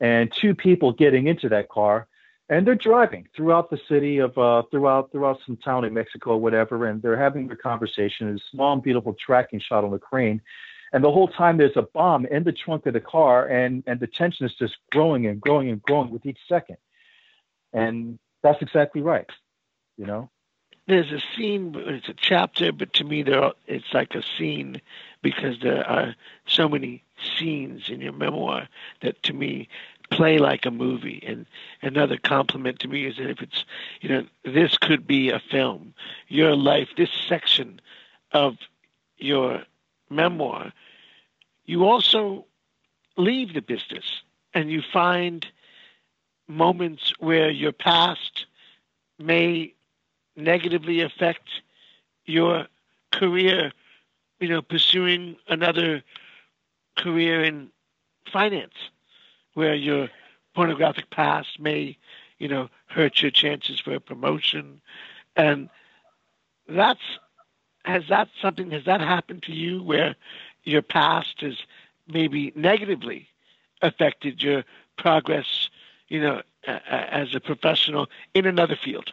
and 0.00 0.30
two 0.30 0.54
people 0.54 0.92
getting 0.92 1.26
into 1.26 1.48
that 1.48 1.68
car. 1.68 2.06
And 2.50 2.66
they're 2.66 2.74
driving 2.74 3.26
throughout 3.34 3.70
the 3.70 3.80
city 3.88 4.18
of, 4.18 4.36
uh, 4.36 4.64
throughout, 4.70 5.12
throughout 5.12 5.40
some 5.46 5.56
town 5.56 5.86
in 5.86 5.94
Mexico 5.94 6.32
or 6.32 6.40
whatever. 6.40 6.86
And 6.86 7.00
they're 7.00 7.16
having 7.16 7.46
their 7.46 7.56
conversation. 7.56 8.28
It's 8.28 8.44
a 8.44 8.50
small 8.50 8.74
and 8.74 8.82
beautiful 8.82 9.14
tracking 9.14 9.60
shot 9.60 9.82
on 9.82 9.90
the 9.90 9.98
crane. 9.98 10.42
And 10.92 11.02
the 11.02 11.10
whole 11.10 11.28
time 11.28 11.56
there's 11.56 11.76
a 11.76 11.82
bomb 11.82 12.26
in 12.26 12.44
the 12.44 12.52
trunk 12.52 12.84
of 12.84 12.92
the 12.92 13.00
car 13.00 13.46
and, 13.46 13.82
and 13.86 13.98
the 13.98 14.06
tension 14.06 14.44
is 14.44 14.54
just 14.54 14.76
growing 14.92 15.26
and 15.26 15.40
growing 15.40 15.70
and 15.70 15.80
growing 15.82 16.10
with 16.10 16.26
each 16.26 16.38
second. 16.46 16.76
And 17.72 18.18
that's 18.42 18.60
exactly 18.60 19.00
right. 19.00 19.28
You 19.96 20.04
know? 20.04 20.30
There's 20.86 21.10
a 21.12 21.20
scene, 21.34 21.74
it's 21.76 22.08
a 22.08 22.14
chapter, 22.14 22.72
but 22.72 22.92
to 22.94 23.04
me, 23.04 23.22
there 23.22 23.42
are, 23.42 23.54
it's 23.66 23.92
like 23.94 24.14
a 24.14 24.22
scene 24.36 24.80
because 25.22 25.60
there 25.62 25.88
are 25.88 26.14
so 26.46 26.68
many 26.68 27.02
scenes 27.38 27.88
in 27.88 28.00
your 28.00 28.12
memoir 28.12 28.68
that 29.00 29.22
to 29.22 29.32
me 29.32 29.68
play 30.10 30.38
like 30.38 30.66
a 30.66 30.70
movie. 30.70 31.22
And 31.26 31.46
another 31.80 32.18
compliment 32.18 32.80
to 32.80 32.88
me 32.88 33.06
is 33.06 33.16
that 33.16 33.30
if 33.30 33.40
it's, 33.40 33.64
you 34.02 34.08
know, 34.10 34.26
this 34.44 34.76
could 34.76 35.06
be 35.06 35.30
a 35.30 35.40
film, 35.40 35.94
your 36.28 36.54
life, 36.54 36.88
this 36.96 37.10
section 37.28 37.80
of 38.32 38.56
your 39.16 39.62
memoir, 40.10 40.72
you 41.64 41.84
also 41.84 42.44
leave 43.16 43.54
the 43.54 43.62
business 43.62 44.22
and 44.52 44.70
you 44.70 44.82
find 44.92 45.46
moments 46.46 47.14
where 47.18 47.50
your 47.50 47.72
past 47.72 48.44
may 49.18 49.72
negatively 50.36 51.00
affect 51.00 51.48
your 52.26 52.66
career, 53.12 53.72
you 54.40 54.48
know, 54.48 54.62
pursuing 54.62 55.36
another 55.48 56.02
career 56.96 57.42
in 57.44 57.70
finance, 58.32 58.74
where 59.54 59.74
your 59.74 60.08
pornographic 60.54 61.10
past 61.10 61.60
may, 61.60 61.96
you 62.38 62.48
know, 62.48 62.68
hurt 62.86 63.22
your 63.22 63.30
chances 63.30 63.80
for 63.80 63.94
a 63.94 64.00
promotion. 64.00 64.80
And 65.36 65.68
that's, 66.68 67.02
has 67.84 68.04
that 68.08 68.28
something, 68.40 68.70
has 68.70 68.84
that 68.84 69.00
happened 69.00 69.42
to 69.44 69.52
you 69.52 69.82
where 69.82 70.16
your 70.64 70.82
past 70.82 71.40
has 71.40 71.58
maybe 72.08 72.52
negatively 72.54 73.28
affected 73.82 74.42
your 74.42 74.64
progress, 74.96 75.68
you 76.08 76.20
know, 76.20 76.42
as 76.66 77.34
a 77.34 77.40
professional 77.40 78.08
in 78.32 78.46
another 78.46 78.76
field? 78.76 79.12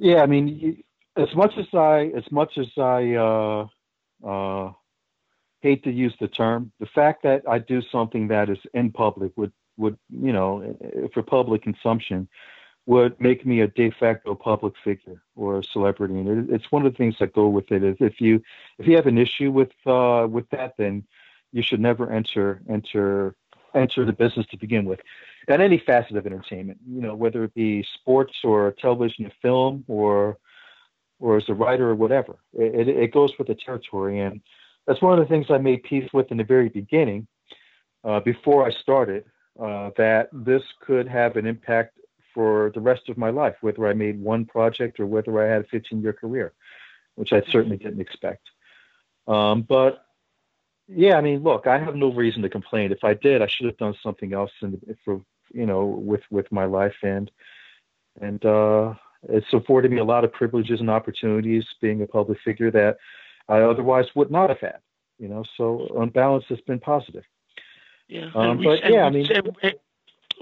Yeah, 0.00 0.22
I 0.22 0.26
mean, 0.26 0.82
as 1.16 1.28
much 1.34 1.52
as 1.58 1.66
I, 1.74 2.10
as 2.16 2.24
much 2.32 2.56
as 2.56 2.68
I 2.78 3.16
uh, 3.16 3.66
uh, 4.26 4.72
hate 5.60 5.84
to 5.84 5.92
use 5.92 6.14
the 6.18 6.26
term, 6.28 6.72
the 6.80 6.86
fact 6.86 7.22
that 7.24 7.42
I 7.46 7.58
do 7.58 7.82
something 7.82 8.26
that 8.28 8.48
is 8.48 8.56
in 8.72 8.92
public 8.92 9.32
would, 9.36 9.52
would 9.76 9.98
you 10.08 10.32
know, 10.32 10.74
for 11.12 11.22
public 11.22 11.62
consumption, 11.62 12.28
would 12.86 13.20
make 13.20 13.44
me 13.44 13.60
a 13.60 13.68
de 13.68 13.90
facto 13.90 14.34
public 14.34 14.72
figure 14.82 15.22
or 15.36 15.58
a 15.58 15.64
celebrity, 15.64 16.14
and 16.14 16.50
it, 16.50 16.54
it's 16.54 16.72
one 16.72 16.86
of 16.86 16.92
the 16.92 16.96
things 16.96 17.16
that 17.20 17.34
go 17.34 17.48
with 17.48 17.70
it. 17.70 17.84
Is 17.84 17.96
if 18.00 18.22
you 18.22 18.42
if 18.78 18.86
you 18.86 18.96
have 18.96 19.06
an 19.06 19.18
issue 19.18 19.50
with 19.50 19.72
uh, 19.84 20.26
with 20.30 20.48
that, 20.48 20.78
then 20.78 21.04
you 21.52 21.62
should 21.62 21.80
never 21.80 22.10
enter 22.10 22.62
enter 22.70 23.36
enter 23.74 24.04
the 24.04 24.12
business 24.12 24.46
to 24.46 24.56
begin 24.56 24.84
with 24.84 25.00
at 25.48 25.60
any 25.60 25.78
facet 25.78 26.16
of 26.16 26.26
entertainment, 26.26 26.78
you 26.88 27.00
know, 27.00 27.14
whether 27.14 27.44
it 27.44 27.54
be 27.54 27.84
sports 27.94 28.34
or 28.44 28.74
television 28.80 29.26
or 29.26 29.32
film 29.42 29.84
or 29.88 30.38
or 31.20 31.36
as 31.36 31.48
a 31.48 31.54
writer 31.54 31.90
or 31.90 31.94
whatever. 31.94 32.38
It, 32.54 32.88
it, 32.88 33.12
goes 33.12 33.30
with 33.38 33.48
the 33.48 33.54
territory. 33.54 34.20
And 34.20 34.40
that's 34.86 35.02
one 35.02 35.18
of 35.18 35.18
the 35.18 35.28
things 35.28 35.46
I 35.50 35.58
made 35.58 35.82
peace 35.82 36.08
with 36.14 36.30
in 36.30 36.38
the 36.38 36.44
very 36.44 36.70
beginning, 36.70 37.26
uh, 38.02 38.20
before 38.20 38.66
I 38.66 38.70
started, 38.70 39.24
uh, 39.62 39.90
that 39.98 40.30
this 40.32 40.62
could 40.80 41.06
have 41.06 41.36
an 41.36 41.46
impact 41.46 41.98
for 42.32 42.70
the 42.74 42.80
rest 42.80 43.08
of 43.10 43.18
my 43.18 43.28
life, 43.28 43.56
whether 43.60 43.86
I 43.86 43.92
made 43.92 44.18
one 44.18 44.46
project 44.46 44.98
or 44.98 45.06
whether 45.06 45.42
I 45.42 45.52
had 45.52 45.62
a 45.62 45.68
15 45.68 46.00
year 46.00 46.14
career, 46.14 46.54
which 47.16 47.32
I 47.32 47.42
certainly 47.50 47.76
didn't 47.76 48.00
expect. 48.00 48.48
Um, 49.26 49.62
but 49.62 50.06
yeah, 50.92 51.16
I 51.16 51.20
mean, 51.20 51.42
look, 51.42 51.66
I 51.66 51.78
have 51.78 51.94
no 51.94 52.12
reason 52.12 52.42
to 52.42 52.48
complain. 52.48 52.92
If 52.92 53.04
I 53.04 53.14
did, 53.14 53.42
I 53.42 53.46
should 53.46 53.66
have 53.66 53.78
done 53.78 53.94
something 54.02 54.32
else 54.32 54.50
in, 54.62 54.80
for 55.04 55.20
you 55.52 55.66
know 55.66 55.84
with 55.84 56.22
with 56.30 56.50
my 56.50 56.64
life 56.64 56.96
and 57.02 57.30
and 58.20 58.44
uh, 58.44 58.94
it's 59.28 59.52
afforded 59.52 59.90
me 59.90 59.98
a 59.98 60.04
lot 60.04 60.24
of 60.24 60.32
privileges 60.32 60.80
and 60.80 60.90
opportunities 60.90 61.66
being 61.80 62.02
a 62.02 62.06
public 62.06 62.38
figure 62.40 62.70
that 62.70 62.98
I 63.48 63.60
otherwise 63.60 64.06
would 64.14 64.30
not 64.30 64.48
have 64.48 64.60
had. 64.60 64.78
You 65.18 65.28
know, 65.28 65.44
so 65.56 65.88
on 65.96 66.08
balance, 66.08 66.46
it's 66.48 66.62
been 66.62 66.80
positive. 66.80 67.24
Yeah, 68.08 68.30
um, 68.34 68.58
we, 68.58 68.64
but 68.64 68.90
yeah, 68.90 69.04
I 69.04 69.10
mean, 69.10 69.28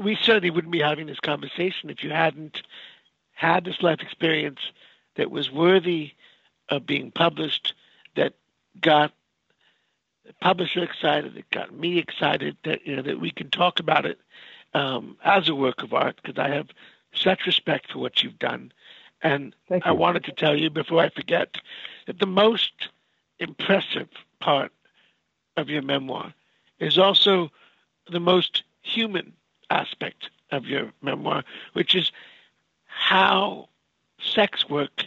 we 0.02 0.16
certainly 0.22 0.50
wouldn't 0.50 0.72
be 0.72 0.80
having 0.80 1.06
this 1.06 1.20
conversation 1.20 1.90
if 1.90 2.02
you 2.02 2.11
hadn't 2.11 2.62
had 3.32 3.64
this 3.64 3.82
life 3.82 4.00
experience 4.00 4.61
that 5.16 5.30
was 5.30 5.50
worthy 5.50 6.12
of 6.68 6.87
being 6.87 7.11
published, 7.11 7.74
that 8.14 8.34
got 8.80 9.12
publisher 10.41 10.83
excited. 10.83 11.37
It 11.37 11.51
got 11.51 11.75
me 11.75 11.99
excited 11.99 12.57
that 12.64 12.87
you 12.87 12.97
know 12.97 13.03
that 13.03 13.21
we 13.21 13.31
can 13.31 13.51
talk 13.51 13.81
about 13.81 14.07
it 14.07 14.19
um, 14.75 15.17
as 15.25 15.49
a 15.49 15.55
work 15.55 15.83
of 15.83 15.93
art 15.93 16.21
because 16.23 16.38
I 16.38 16.49
have 16.55 16.69
such 17.14 17.47
respect 17.47 17.93
for 17.93 17.99
what 17.99 18.23
you've 18.23 18.38
done. 18.38 18.73
And 19.23 19.55
I 19.83 19.93
wanted 19.93 20.25
to 20.25 20.33
tell 20.33 20.57
you 20.57 20.71
before 20.71 21.01
I 21.01 21.09
forget 21.09 21.57
that 22.07 22.21
the 22.21 22.27
most 22.27 22.88
impressive 23.41 24.09
part 24.41 24.73
of 25.57 25.69
your 25.69 25.83
memoir 25.83 26.33
is 26.79 26.99
also 26.99 27.51
the 28.11 28.21
most 28.21 28.62
human 28.83 29.33
aspect 29.71 30.31
of 30.51 30.67
your 30.67 30.93
memoir, 31.03 31.43
which 31.73 31.95
is 31.95 32.12
how 32.87 33.69
sex 34.21 34.69
work 34.69 35.05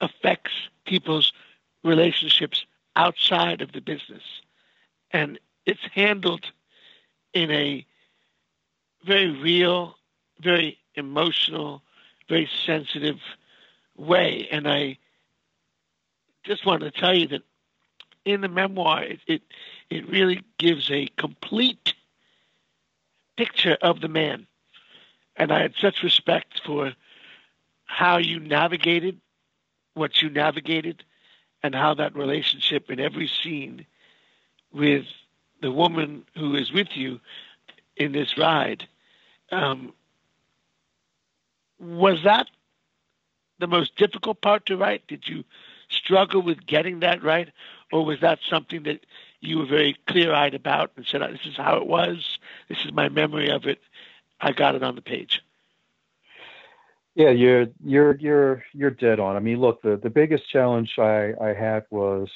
affects 0.00 0.52
people's 0.84 1.32
relationships 1.84 2.66
outside 2.96 3.60
of 3.60 3.72
the 3.72 3.80
business. 3.80 4.22
And 5.10 5.38
it's 5.66 5.80
handled 5.94 6.44
in 7.32 7.50
a 7.50 7.86
very 9.04 9.30
real, 9.30 9.96
very 10.40 10.78
emotional, 10.94 11.82
very 12.28 12.48
sensitive 12.66 13.18
way. 13.96 14.48
And 14.50 14.68
I 14.68 14.98
just 16.44 16.66
wanted 16.66 16.92
to 16.92 17.00
tell 17.00 17.16
you 17.16 17.28
that 17.28 17.42
in 18.24 18.40
the 18.40 18.48
memoir, 18.48 19.02
it, 19.02 19.20
it, 19.26 19.42
it 19.90 20.08
really 20.08 20.42
gives 20.58 20.90
a 20.90 21.08
complete 21.16 21.94
picture 23.36 23.76
of 23.80 24.00
the 24.00 24.08
man. 24.08 24.46
And 25.36 25.52
I 25.52 25.62
had 25.62 25.74
such 25.80 26.02
respect 26.02 26.60
for 26.64 26.92
how 27.84 28.18
you 28.18 28.40
navigated 28.40 29.20
what 29.94 30.22
you 30.22 30.30
navigated 30.30 31.04
and 31.62 31.74
how 31.74 31.94
that 31.94 32.14
relationship 32.14 32.90
in 32.90 33.00
every 33.00 33.28
scene 33.42 33.86
with 34.72 35.04
the 35.60 35.70
woman 35.70 36.24
who 36.36 36.54
is 36.54 36.72
with 36.72 36.88
you 36.94 37.20
in 37.96 38.12
this 38.12 38.38
ride 38.38 38.86
um, 39.50 39.92
was 41.80 42.22
that 42.24 42.46
the 43.58 43.66
most 43.66 43.96
difficult 43.96 44.40
part 44.40 44.66
to 44.66 44.76
write? 44.76 45.06
Did 45.06 45.26
you 45.26 45.44
struggle 45.88 46.42
with 46.42 46.66
getting 46.66 47.00
that 47.00 47.22
right, 47.22 47.50
or 47.92 48.04
was 48.04 48.20
that 48.20 48.38
something 48.48 48.84
that 48.84 49.04
you 49.40 49.58
were 49.58 49.66
very 49.66 49.96
clear-eyed 50.06 50.54
about 50.54 50.92
and 50.96 51.06
said, 51.06 51.22
"This 51.22 51.46
is 51.46 51.56
how 51.56 51.76
it 51.76 51.86
was. 51.86 52.38
This 52.68 52.84
is 52.84 52.92
my 52.92 53.08
memory 53.08 53.50
of 53.50 53.66
it. 53.66 53.80
I 54.40 54.52
got 54.52 54.74
it 54.74 54.82
on 54.82 54.94
the 54.94 55.02
page." 55.02 55.42
Yeah, 57.18 57.30
you're 57.30 57.66
you're 57.84 58.16
you're 58.18 58.64
you're 58.72 58.90
dead 58.92 59.18
on. 59.18 59.34
I 59.36 59.40
mean, 59.40 59.60
look, 59.60 59.82
the 59.82 59.96
the 59.96 60.10
biggest 60.10 60.48
challenge 60.48 60.98
I 61.00 61.34
I 61.40 61.52
had 61.52 61.84
was 61.90 62.30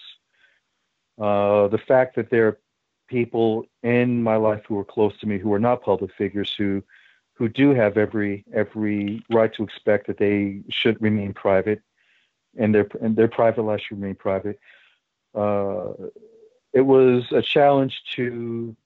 uh, 1.21 1.69
the 1.69 1.79
fact 1.79 2.17
that 2.17 2.31
there 2.31 2.49
are 2.49 2.59
people 3.09 3.65
in 3.85 4.23
my 4.25 4.37
life 4.37 4.63
who 4.67 4.79
are 4.81 4.85
close 4.85 5.17
to 5.21 5.27
me 5.27 5.39
who 5.39 5.53
are 5.53 5.61
not 5.61 5.83
public 5.85 6.13
figures 6.19 6.53
who 6.59 6.83
who 7.35 7.49
do 7.49 7.71
have 7.75 7.97
every 7.97 8.45
every 8.53 9.23
right 9.31 9.55
to 9.55 9.63
expect 9.63 10.09
that 10.09 10.19
they 10.19 10.63
should 10.71 11.01
remain 11.01 11.33
private 11.33 11.81
and 12.59 12.75
their 12.75 12.89
and 13.01 13.17
their 13.17 13.29
private 13.29 13.63
life 13.63 13.83
should 13.83 14.01
remain 14.01 14.17
private. 14.17 14.59
Uh, 15.35 15.93
it 16.73 16.83
was 16.83 17.25
a 17.33 17.43
challenge 17.43 18.03
to 18.17 18.77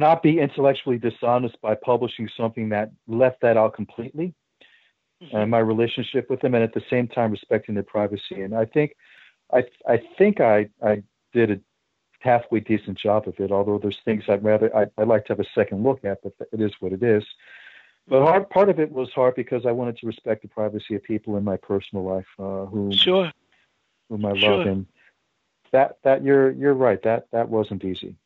not 0.00 0.22
be 0.22 0.40
intellectually 0.40 0.98
dishonest 0.98 1.60
by 1.60 1.74
publishing 1.74 2.28
something 2.36 2.70
that 2.70 2.90
left 3.06 3.40
that 3.42 3.56
out 3.56 3.74
completely 3.74 4.34
mm-hmm. 5.22 5.36
and 5.36 5.50
my 5.50 5.58
relationship 5.58 6.28
with 6.28 6.40
them 6.40 6.54
and 6.54 6.64
at 6.64 6.74
the 6.74 6.82
same 6.90 7.06
time 7.06 7.30
respecting 7.30 7.74
their 7.74 7.84
privacy. 7.84 8.42
And 8.42 8.54
i 8.54 8.64
think 8.64 8.96
i 9.52 9.62
i 9.86 10.00
think 10.18 10.40
i 10.40 10.68
i 10.82 11.02
did 11.32 11.50
a 11.52 11.60
halfway 12.20 12.60
decent 12.60 12.98
job 12.98 13.26
of 13.28 13.38
it 13.38 13.50
although 13.50 13.78
there's 13.78 13.98
things 14.04 14.24
i'd 14.28 14.44
rather 14.44 14.74
I, 14.76 14.86
would 14.98 15.08
like 15.08 15.24
to 15.26 15.32
have 15.32 15.40
a 15.40 15.50
second 15.54 15.82
look 15.82 16.04
at 16.04 16.22
but 16.22 16.34
it 16.52 16.60
is 16.60 16.72
what 16.80 16.92
it 16.92 17.02
is. 17.02 17.24
But 18.08 18.24
hard, 18.24 18.50
part 18.50 18.68
of 18.68 18.80
it 18.80 18.90
was 18.90 19.10
hard 19.14 19.34
because 19.36 19.66
i 19.66 19.72
wanted 19.72 19.96
to 19.98 20.06
respect 20.06 20.42
the 20.42 20.48
privacy 20.48 20.94
of 20.96 21.02
people 21.02 21.36
in 21.36 21.44
my 21.44 21.56
personal 21.56 22.04
life 22.04 22.26
uh, 22.38 22.66
whom 22.66 22.90
sure. 22.92 23.30
whom 24.08 24.24
i 24.24 24.36
sure. 24.36 24.56
love 24.56 24.66
and 24.66 24.86
that 25.72 25.98
that 26.02 26.24
you're 26.24 26.50
you're 26.50 26.74
right. 26.74 27.02
That 27.02 27.26
that 27.32 27.48
wasn't 27.48 27.84
easy 27.84 28.16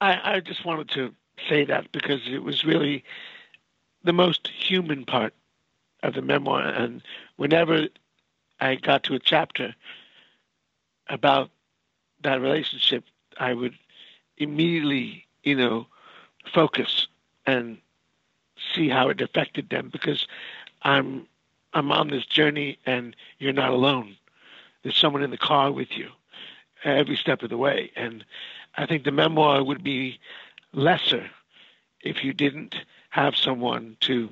I, 0.00 0.36
I 0.36 0.40
just 0.40 0.64
wanted 0.64 0.88
to 0.90 1.14
say 1.48 1.64
that 1.64 1.92
because 1.92 2.20
it 2.26 2.42
was 2.42 2.64
really 2.64 3.04
the 4.04 4.12
most 4.12 4.48
human 4.48 5.04
part 5.04 5.34
of 6.02 6.14
the 6.14 6.22
memoir. 6.22 6.62
And 6.62 7.02
whenever 7.36 7.88
I 8.60 8.76
got 8.76 9.02
to 9.04 9.14
a 9.14 9.18
chapter 9.18 9.74
about 11.08 11.50
that 12.22 12.40
relationship, 12.40 13.04
I 13.38 13.54
would 13.54 13.74
immediately, 14.38 15.26
you 15.42 15.56
know, 15.56 15.86
focus 16.52 17.06
and 17.46 17.78
see 18.74 18.88
how 18.88 19.08
it 19.08 19.20
affected 19.20 19.68
them 19.68 19.88
because 19.92 20.26
I'm 20.82 21.26
I'm 21.74 21.92
on 21.92 22.08
this 22.08 22.24
journey 22.24 22.78
and 22.86 23.14
you're 23.38 23.52
not 23.52 23.70
alone. 23.70 24.16
There's 24.82 24.96
someone 24.96 25.22
in 25.22 25.30
the 25.30 25.36
car 25.36 25.70
with 25.70 25.96
you 25.96 26.08
every 26.84 27.16
step 27.16 27.42
of 27.42 27.50
the 27.50 27.58
way. 27.58 27.90
And 27.96 28.24
I 28.76 28.86
think 28.86 29.04
the 29.04 29.12
memoir 29.12 29.64
would 29.64 29.82
be 29.82 30.18
lesser 30.72 31.30
if 32.02 32.22
you 32.22 32.32
didn't 32.32 32.76
have 33.10 33.36
someone 33.36 33.96
to 34.00 34.30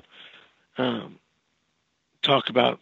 um, 0.77 1.19
talk 2.21 2.49
about 2.49 2.79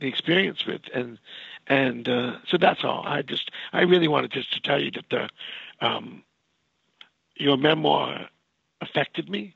the 0.00 0.06
experience 0.06 0.66
with, 0.66 0.82
and 0.94 1.18
and 1.66 2.08
uh, 2.08 2.36
so 2.46 2.56
that's 2.56 2.84
all. 2.84 3.02
I 3.06 3.22
just 3.22 3.50
I 3.72 3.82
really 3.82 4.08
wanted 4.08 4.32
just 4.32 4.52
to 4.54 4.60
tell 4.60 4.80
you 4.80 4.90
that 4.92 5.04
the 5.10 5.28
um, 5.86 6.22
your 7.36 7.56
memoir 7.56 8.28
affected 8.80 9.28
me. 9.28 9.54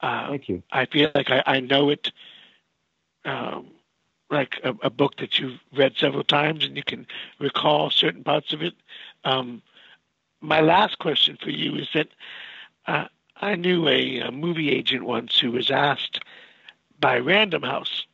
Uh, 0.00 0.28
Thank 0.30 0.48
you. 0.48 0.62
I 0.72 0.86
feel 0.86 1.10
like 1.14 1.30
I, 1.30 1.42
I 1.46 1.60
know 1.60 1.90
it 1.90 2.10
um, 3.24 3.68
like 4.30 4.58
a, 4.64 4.74
a, 4.82 4.90
book 4.90 5.16
that 5.18 5.38
you've 5.38 5.60
read 5.74 5.96
several 5.96 6.24
times 6.24 6.64
and 6.64 6.76
you 6.76 6.82
can 6.82 7.06
recall 7.38 7.90
certain 7.90 8.24
parts 8.24 8.52
of 8.52 8.62
it. 8.62 8.74
Um, 9.24 9.62
my 10.40 10.60
last 10.60 10.98
question 10.98 11.38
for 11.40 11.50
you 11.50 11.76
is 11.76 11.88
that 11.94 12.08
uh, 12.86 13.06
I 13.36 13.56
knew 13.56 13.88
a, 13.88 14.18
a, 14.20 14.32
movie 14.32 14.70
agent 14.70 15.04
once 15.04 15.38
who 15.38 15.52
was 15.52 15.70
asked 15.70 16.20
by 16.98 17.18
Random 17.18 17.62
House 17.62 18.06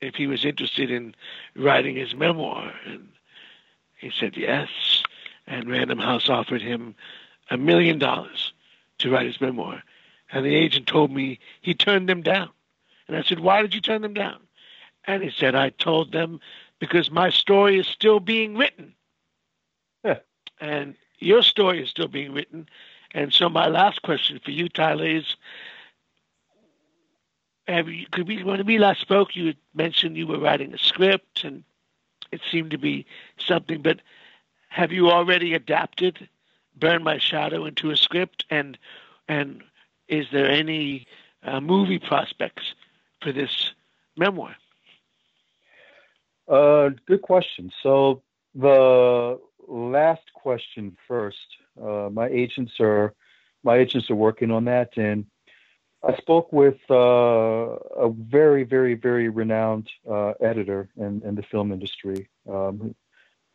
if 0.00 0.14
he 0.14 0.26
was 0.26 0.44
interested 0.44 0.90
in 0.90 1.14
writing 1.56 1.96
his 1.96 2.14
memoir, 2.14 2.72
and 2.86 3.08
he 3.96 4.10
said 4.10 4.36
yes. 4.36 4.68
And 5.46 5.70
Random 5.70 5.98
House 5.98 6.28
offered 6.28 6.62
him 6.62 6.94
a 7.50 7.56
million 7.56 7.98
dollars 7.98 8.52
to 8.98 9.10
write 9.10 9.26
his 9.26 9.40
memoir, 9.40 9.82
and 10.30 10.44
the 10.44 10.54
agent 10.54 10.86
told 10.86 11.10
me 11.10 11.38
he 11.60 11.74
turned 11.74 12.08
them 12.08 12.22
down. 12.22 12.50
And 13.08 13.16
I 13.16 13.22
said, 13.22 13.40
"Why 13.40 13.60
did 13.62 13.74
you 13.74 13.80
turn 13.80 14.02
them 14.02 14.14
down?" 14.14 14.40
And 15.06 15.22
he 15.22 15.30
said, 15.30 15.54
"I 15.54 15.70
told 15.70 16.12
them 16.12 16.40
because 16.78 17.10
my 17.10 17.30
story 17.30 17.78
is 17.78 17.86
still 17.86 18.20
being 18.20 18.56
written." 18.56 18.94
Yeah. 20.02 20.20
And 20.60 20.96
your 21.18 21.42
story 21.42 21.82
is 21.82 21.90
still 21.90 22.08
being 22.08 22.32
written. 22.32 22.68
And 23.12 23.32
so 23.32 23.48
my 23.48 23.68
last 23.68 24.02
question 24.02 24.40
for 24.44 24.50
you, 24.50 24.68
Tyler, 24.68 25.06
is 25.06 25.36
have 27.66 27.88
you, 27.88 28.06
could 28.10 28.28
we, 28.28 28.42
when 28.42 28.64
we 28.66 28.78
last 28.78 29.00
spoke, 29.00 29.36
you 29.36 29.54
mentioned 29.74 30.16
you 30.16 30.26
were 30.26 30.38
writing 30.38 30.74
a 30.74 30.78
script 30.78 31.44
and 31.44 31.64
it 32.30 32.40
seemed 32.50 32.72
to 32.72 32.78
be 32.78 33.06
something, 33.38 33.80
but 33.80 34.00
have 34.68 34.92
you 34.92 35.10
already 35.10 35.54
adapted 35.54 36.28
Burn 36.76 37.04
My 37.04 37.18
Shadow 37.18 37.64
into 37.64 37.90
a 37.90 37.96
script? 37.96 38.44
And, 38.50 38.76
and 39.28 39.62
is 40.08 40.26
there 40.32 40.50
any 40.50 41.06
uh, 41.44 41.60
movie 41.60 42.00
prospects 42.00 42.74
for 43.22 43.32
this 43.32 43.70
memoir? 44.16 44.56
Uh, 46.48 46.90
good 47.06 47.22
question. 47.22 47.70
So 47.82 48.22
the 48.54 49.38
last 49.68 50.22
question 50.34 50.96
first. 51.06 51.36
Uh, 51.80 52.08
my 52.12 52.28
agents 52.28 52.72
are 52.80 53.14
my 53.62 53.76
agents 53.76 54.10
are 54.10 54.14
working 54.14 54.50
on 54.50 54.64
that, 54.66 54.96
and 54.96 55.26
I 56.06 56.14
spoke 56.16 56.52
with 56.52 56.76
uh, 56.90 56.94
a 56.94 58.10
very, 58.10 58.64
very, 58.64 58.94
very 58.94 59.28
renowned 59.28 59.88
uh, 60.08 60.32
editor 60.40 60.90
in, 60.96 61.22
in, 61.24 61.34
the 61.34 61.42
film 61.50 61.72
industry. 61.72 62.28
Um, 62.48 62.94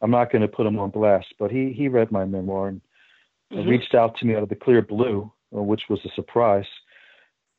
I'm 0.02 0.10
not 0.10 0.32
going 0.32 0.42
to 0.42 0.48
put 0.48 0.66
him 0.66 0.80
on 0.80 0.90
blast, 0.90 1.28
but 1.38 1.52
he 1.52 1.74
he 1.74 1.88
read 1.88 2.12
my 2.12 2.26
memoir 2.26 2.70
and 2.70 2.82
mm-hmm. 3.54 3.70
reached 3.70 3.94
out 3.94 4.18
to 4.18 4.26
me 4.26 4.36
out 4.36 4.44
of 4.44 4.50
the 4.50 4.56
clear 4.56 4.82
blue, 4.82 5.32
uh, 5.56 5.62
which 5.62 5.84
was 5.90 6.00
a 6.06 6.10
surprise. 6.16 6.68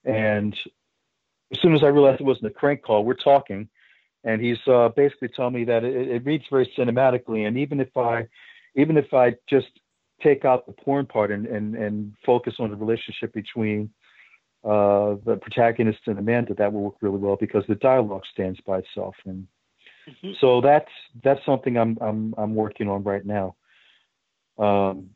And 0.05 0.57
as 1.53 1.61
soon 1.61 1.74
as 1.74 1.83
I 1.83 1.89
realized 1.89 2.20
it 2.20 2.24
wasn't 2.24 2.47
a 2.47 2.55
crank 2.55 2.83
call, 2.83 3.05
we're 3.05 3.14
talking, 3.14 3.68
and 4.24 4.41
he's 4.41 4.59
uh, 4.66 4.89
basically 4.89 5.29
telling 5.29 5.55
me 5.55 5.64
that 5.64 5.85
it, 5.85 6.09
it, 6.09 6.24
reads 6.24 6.45
very 6.51 6.70
cinematically, 6.77 7.47
and 7.47 7.59
even 7.59 7.81
if 7.81 7.97
I 7.97 8.27
even 8.75 8.97
if 8.97 9.12
I 9.12 9.35
just 9.49 9.68
take 10.23 10.45
out 10.45 10.66
the 10.66 10.73
porn 10.73 11.07
part 11.07 11.31
and, 11.31 11.47
and, 11.47 11.75
and 11.75 12.14
focus 12.25 12.55
on 12.59 12.71
the 12.71 12.77
relationship 12.77 13.33
between 13.33 13.91
uh, 14.64 15.16
the 15.25 15.39
protagonist 15.41 16.01
and 16.07 16.18
Amanda, 16.18 16.55
that 16.55 16.73
will 16.73 16.83
work 16.83 16.97
really 17.01 17.18
well 17.18 17.37
because 17.37 17.64
the 17.66 17.75
dialogue 17.75 18.25
stands 18.31 18.61
by 18.61 18.79
itself. 18.79 19.16
And 19.25 19.47
Mm-hmm. 20.09 20.33
So 20.41 20.61
that's 20.61 20.91
that's 21.23 21.45
something 21.45 21.77
I'm 21.77 21.99
I'm 22.01 22.35
I'm 22.37 22.55
working 22.55 22.89
on 22.89 23.03
right 23.03 23.25
now. 23.25 23.57
Um, 24.59 25.11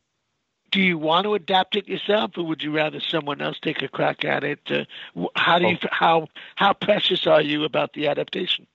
do 0.71 0.81
you 0.81 0.99
want 0.99 1.25
to 1.25 1.35
adapt 1.35 1.77
it 1.77 1.89
yourself, 1.89 2.33
or 2.37 2.45
would 2.45 2.63
you 2.63 2.73
rather 2.73 3.01
someone 3.01 3.41
else 3.41 3.59
take 3.61 3.83
a 3.83 3.89
crack 3.89 4.25
at 4.25 4.45
it? 4.45 4.61
Uh, 4.71 4.85
how 5.37 5.59
do 5.59 5.69
you 5.69 5.79
oh. 5.83 5.89
how 5.91 6.27
how 6.57 6.73
precious 6.73 7.27
are 7.27 7.43
you 7.43 7.65
about 7.65 7.93
the 7.93 8.09
adaptation? 8.09 8.67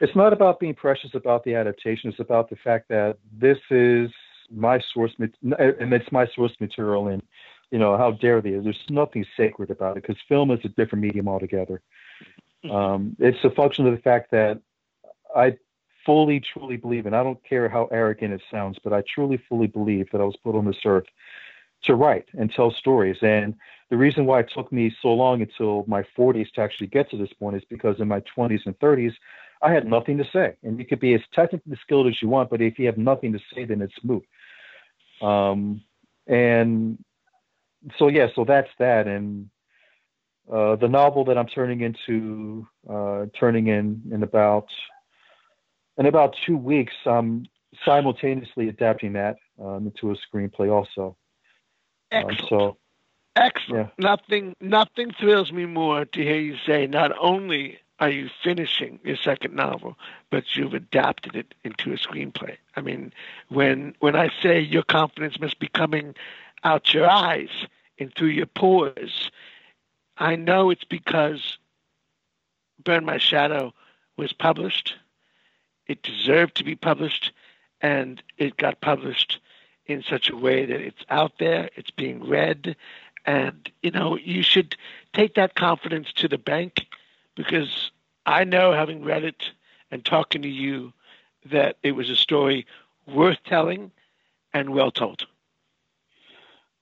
It's 0.00 0.16
not 0.16 0.32
about 0.32 0.60
being 0.60 0.74
precious 0.74 1.10
about 1.14 1.44
the 1.44 1.54
adaptation. 1.54 2.10
It's 2.10 2.20
about 2.20 2.48
the 2.48 2.56
fact 2.56 2.88
that 2.88 3.18
this 3.32 3.58
is 3.70 4.10
my 4.50 4.80
source, 4.92 5.12
and 5.18 5.34
it's 5.92 6.12
my 6.12 6.26
source 6.34 6.52
material. 6.58 7.08
And 7.08 7.22
you 7.70 7.78
know, 7.78 7.96
how 7.96 8.12
dare 8.12 8.40
they? 8.40 8.50
There's 8.50 8.76
nothing 8.88 9.24
sacred 9.36 9.70
about 9.70 9.96
it 9.96 10.02
because 10.02 10.16
film 10.28 10.50
is 10.50 10.60
a 10.64 10.68
different 10.68 11.02
medium 11.02 11.28
altogether. 11.28 11.82
Mm-hmm. 12.64 12.74
Um, 12.74 13.16
it's 13.18 13.38
a 13.44 13.50
function 13.50 13.86
of 13.86 13.94
the 13.94 14.02
fact 14.02 14.30
that 14.32 14.60
I 15.36 15.56
fully, 16.04 16.40
truly 16.40 16.76
believe, 16.76 17.06
and 17.06 17.14
I 17.14 17.22
don't 17.22 17.42
care 17.44 17.68
how 17.68 17.88
arrogant 17.92 18.32
it 18.32 18.42
sounds, 18.50 18.78
but 18.82 18.92
I 18.92 19.02
truly, 19.14 19.40
fully 19.48 19.66
believe 19.66 20.08
that 20.12 20.20
I 20.20 20.24
was 20.24 20.36
put 20.42 20.56
on 20.56 20.64
this 20.64 20.76
earth 20.84 21.04
to 21.84 21.94
write 21.94 22.26
and 22.38 22.50
tell 22.50 22.70
stories. 22.70 23.16
And 23.22 23.54
the 23.90 23.96
reason 23.96 24.26
why 24.26 24.40
it 24.40 24.50
took 24.54 24.72
me 24.72 24.94
so 25.00 25.08
long 25.08 25.42
until 25.42 25.84
my 25.86 26.04
40s 26.16 26.50
to 26.52 26.60
actually 26.60 26.88
get 26.88 27.10
to 27.10 27.16
this 27.16 27.32
point 27.32 27.56
is 27.56 27.62
because 27.68 28.00
in 28.00 28.08
my 28.08 28.22
20s 28.36 28.66
and 28.66 28.78
30s, 28.78 29.14
I 29.62 29.72
had 29.72 29.86
nothing 29.86 30.18
to 30.18 30.24
say. 30.32 30.56
And 30.62 30.78
you 30.78 30.86
could 30.86 31.00
be 31.00 31.14
as 31.14 31.20
technically 31.32 31.78
skilled 31.82 32.06
as 32.06 32.20
you 32.22 32.28
want, 32.28 32.50
but 32.50 32.60
if 32.60 32.78
you 32.78 32.86
have 32.86 32.98
nothing 32.98 33.32
to 33.32 33.40
say, 33.54 33.64
then 33.64 33.82
it's 33.82 33.94
moot. 34.02 34.24
Um, 35.20 35.82
and 36.26 37.02
so, 37.98 38.08
yeah, 38.08 38.28
so 38.34 38.44
that's 38.44 38.70
that. 38.78 39.06
And 39.06 39.50
uh, 40.50 40.76
the 40.76 40.88
novel 40.88 41.24
that 41.26 41.36
I'm 41.36 41.46
turning 41.46 41.80
into, 41.82 42.66
uh, 42.88 43.26
turning 43.38 43.66
in 43.66 44.02
in 44.12 44.22
about 44.22 44.68
in 45.98 46.06
about 46.06 46.34
two 46.46 46.56
weeks, 46.56 46.94
I'm 47.04 47.46
simultaneously 47.84 48.68
adapting 48.68 49.12
that 49.12 49.36
um, 49.62 49.86
into 49.86 50.10
a 50.10 50.16
screenplay 50.16 50.72
also. 50.72 51.16
Excellent. 52.10 52.40
Um, 52.40 52.46
so, 52.48 52.76
Excellent. 53.36 53.90
Yeah. 53.98 54.10
Nothing, 54.10 54.56
nothing 54.60 55.12
thrills 55.18 55.52
me 55.52 55.66
more 55.66 56.04
to 56.04 56.20
hear 56.20 56.40
you 56.40 56.56
say 56.66 56.86
not 56.86 57.12
only 57.18 57.78
are 58.00 58.10
you 58.10 58.30
finishing 58.42 58.98
your 59.04 59.16
second 59.16 59.54
novel, 59.54 59.96
but 60.30 60.56
you've 60.56 60.74
adapted 60.74 61.36
it 61.36 61.54
into 61.64 61.92
a 61.92 61.96
screenplay. 61.96 62.56
I 62.74 62.80
mean, 62.80 63.12
when 63.48 63.94
when 64.00 64.16
I 64.16 64.30
say 64.42 64.60
your 64.60 64.82
confidence 64.82 65.38
must 65.38 65.58
be 65.58 65.68
coming 65.68 66.14
out 66.64 66.92
your 66.92 67.08
eyes 67.08 67.50
and 67.98 68.12
through 68.14 68.28
your 68.28 68.46
pores, 68.46 69.30
I 70.16 70.36
know 70.36 70.70
it's 70.70 70.84
because 70.84 71.58
Burn 72.82 73.04
My 73.04 73.18
Shadow 73.18 73.74
was 74.16 74.32
published 74.32 74.94
it 75.90 76.02
deserved 76.02 76.54
to 76.54 76.64
be 76.64 76.76
published, 76.76 77.32
and 77.80 78.22
it 78.38 78.56
got 78.56 78.80
published 78.80 79.40
in 79.86 80.04
such 80.04 80.30
a 80.30 80.36
way 80.36 80.64
that 80.64 80.80
it's 80.80 81.04
out 81.08 81.32
there, 81.40 81.68
it's 81.74 81.90
being 81.90 82.28
read, 82.28 82.76
and 83.26 83.68
you 83.82 83.90
know 83.90 84.16
you 84.16 84.42
should 84.42 84.76
take 85.12 85.34
that 85.34 85.56
confidence 85.56 86.12
to 86.12 86.28
the 86.28 86.38
bank 86.38 86.86
because 87.36 87.90
I 88.26 88.44
know, 88.44 88.72
having 88.72 89.04
read 89.04 89.24
it 89.24 89.50
and 89.90 90.04
talking 90.04 90.42
to 90.42 90.48
you, 90.48 90.92
that 91.50 91.76
it 91.82 91.92
was 91.92 92.10
a 92.10 92.16
story 92.16 92.66
worth 93.06 93.38
telling 93.44 93.90
and 94.52 94.70
well 94.70 94.90
told. 94.90 95.26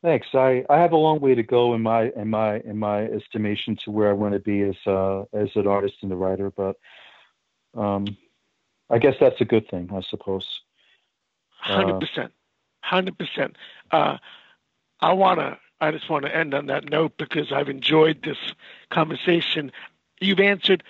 Thanks. 0.02 0.28
I, 0.32 0.64
I 0.70 0.78
have 0.78 0.92
a 0.92 0.96
long 0.96 1.20
way 1.20 1.34
to 1.34 1.42
go 1.42 1.74
in 1.74 1.82
my 1.82 2.10
in 2.10 2.28
my 2.28 2.60
in 2.60 2.78
my 2.78 3.04
estimation 3.04 3.76
to 3.84 3.90
where 3.90 4.08
I 4.08 4.12
want 4.12 4.34
to 4.34 4.40
be 4.40 4.62
as 4.62 4.76
uh, 4.86 5.24
as 5.32 5.48
an 5.56 5.66
artist 5.66 5.96
and 6.02 6.12
a 6.12 6.16
writer, 6.16 6.50
but 6.50 6.76
um, 7.76 8.06
I 8.90 8.98
guess 8.98 9.14
that's 9.18 9.40
a 9.40 9.44
good 9.44 9.68
thing, 9.68 9.90
I 9.92 10.02
suppose. 10.02 10.46
Hundred 11.58 11.96
uh, 11.96 11.98
percent, 11.98 12.32
hundred 12.80 13.18
percent. 13.18 13.56
Uh, 13.90 14.18
I 15.00 15.12
wanna. 15.14 15.58
I 15.80 15.90
just 15.90 16.08
want 16.08 16.24
to 16.24 16.34
end 16.34 16.54
on 16.54 16.66
that 16.66 16.88
note 16.88 17.16
because 17.18 17.52
I've 17.52 17.68
enjoyed 17.68 18.22
this 18.22 18.38
conversation. 18.90 19.72
You've 20.20 20.40
answered 20.40 20.82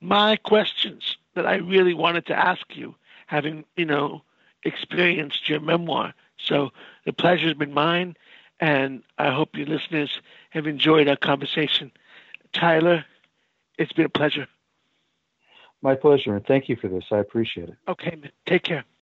my 0.00 0.36
questions 0.36 1.16
that 1.34 1.46
I 1.46 1.56
really 1.56 1.94
wanted 1.94 2.26
to 2.26 2.34
ask 2.34 2.76
you, 2.76 2.94
having 3.26 3.64
you 3.76 3.84
know 3.84 4.22
experienced 4.64 5.48
your 5.48 5.60
memoir. 5.60 6.14
So 6.38 6.70
the 7.04 7.12
pleasure's 7.12 7.54
been 7.54 7.72
mine, 7.72 8.16
and 8.60 9.02
I 9.18 9.30
hope 9.30 9.56
your 9.56 9.66
listeners 9.66 10.20
have 10.50 10.66
enjoyed 10.66 11.08
our 11.08 11.16
conversation. 11.16 11.92
Tyler, 12.52 13.04
it's 13.78 13.92
been 13.92 14.06
a 14.06 14.10
pleasure. 14.10 14.48
My 15.82 15.94
pleasure, 15.94 16.34
and 16.34 16.44
thank 16.46 16.68
you 16.68 16.76
for 16.76 16.88
this. 16.88 17.04
I 17.12 17.18
appreciate 17.18 17.68
it. 17.68 17.76
Okay, 17.86 18.16
take 18.46 18.62
care. 18.62 18.84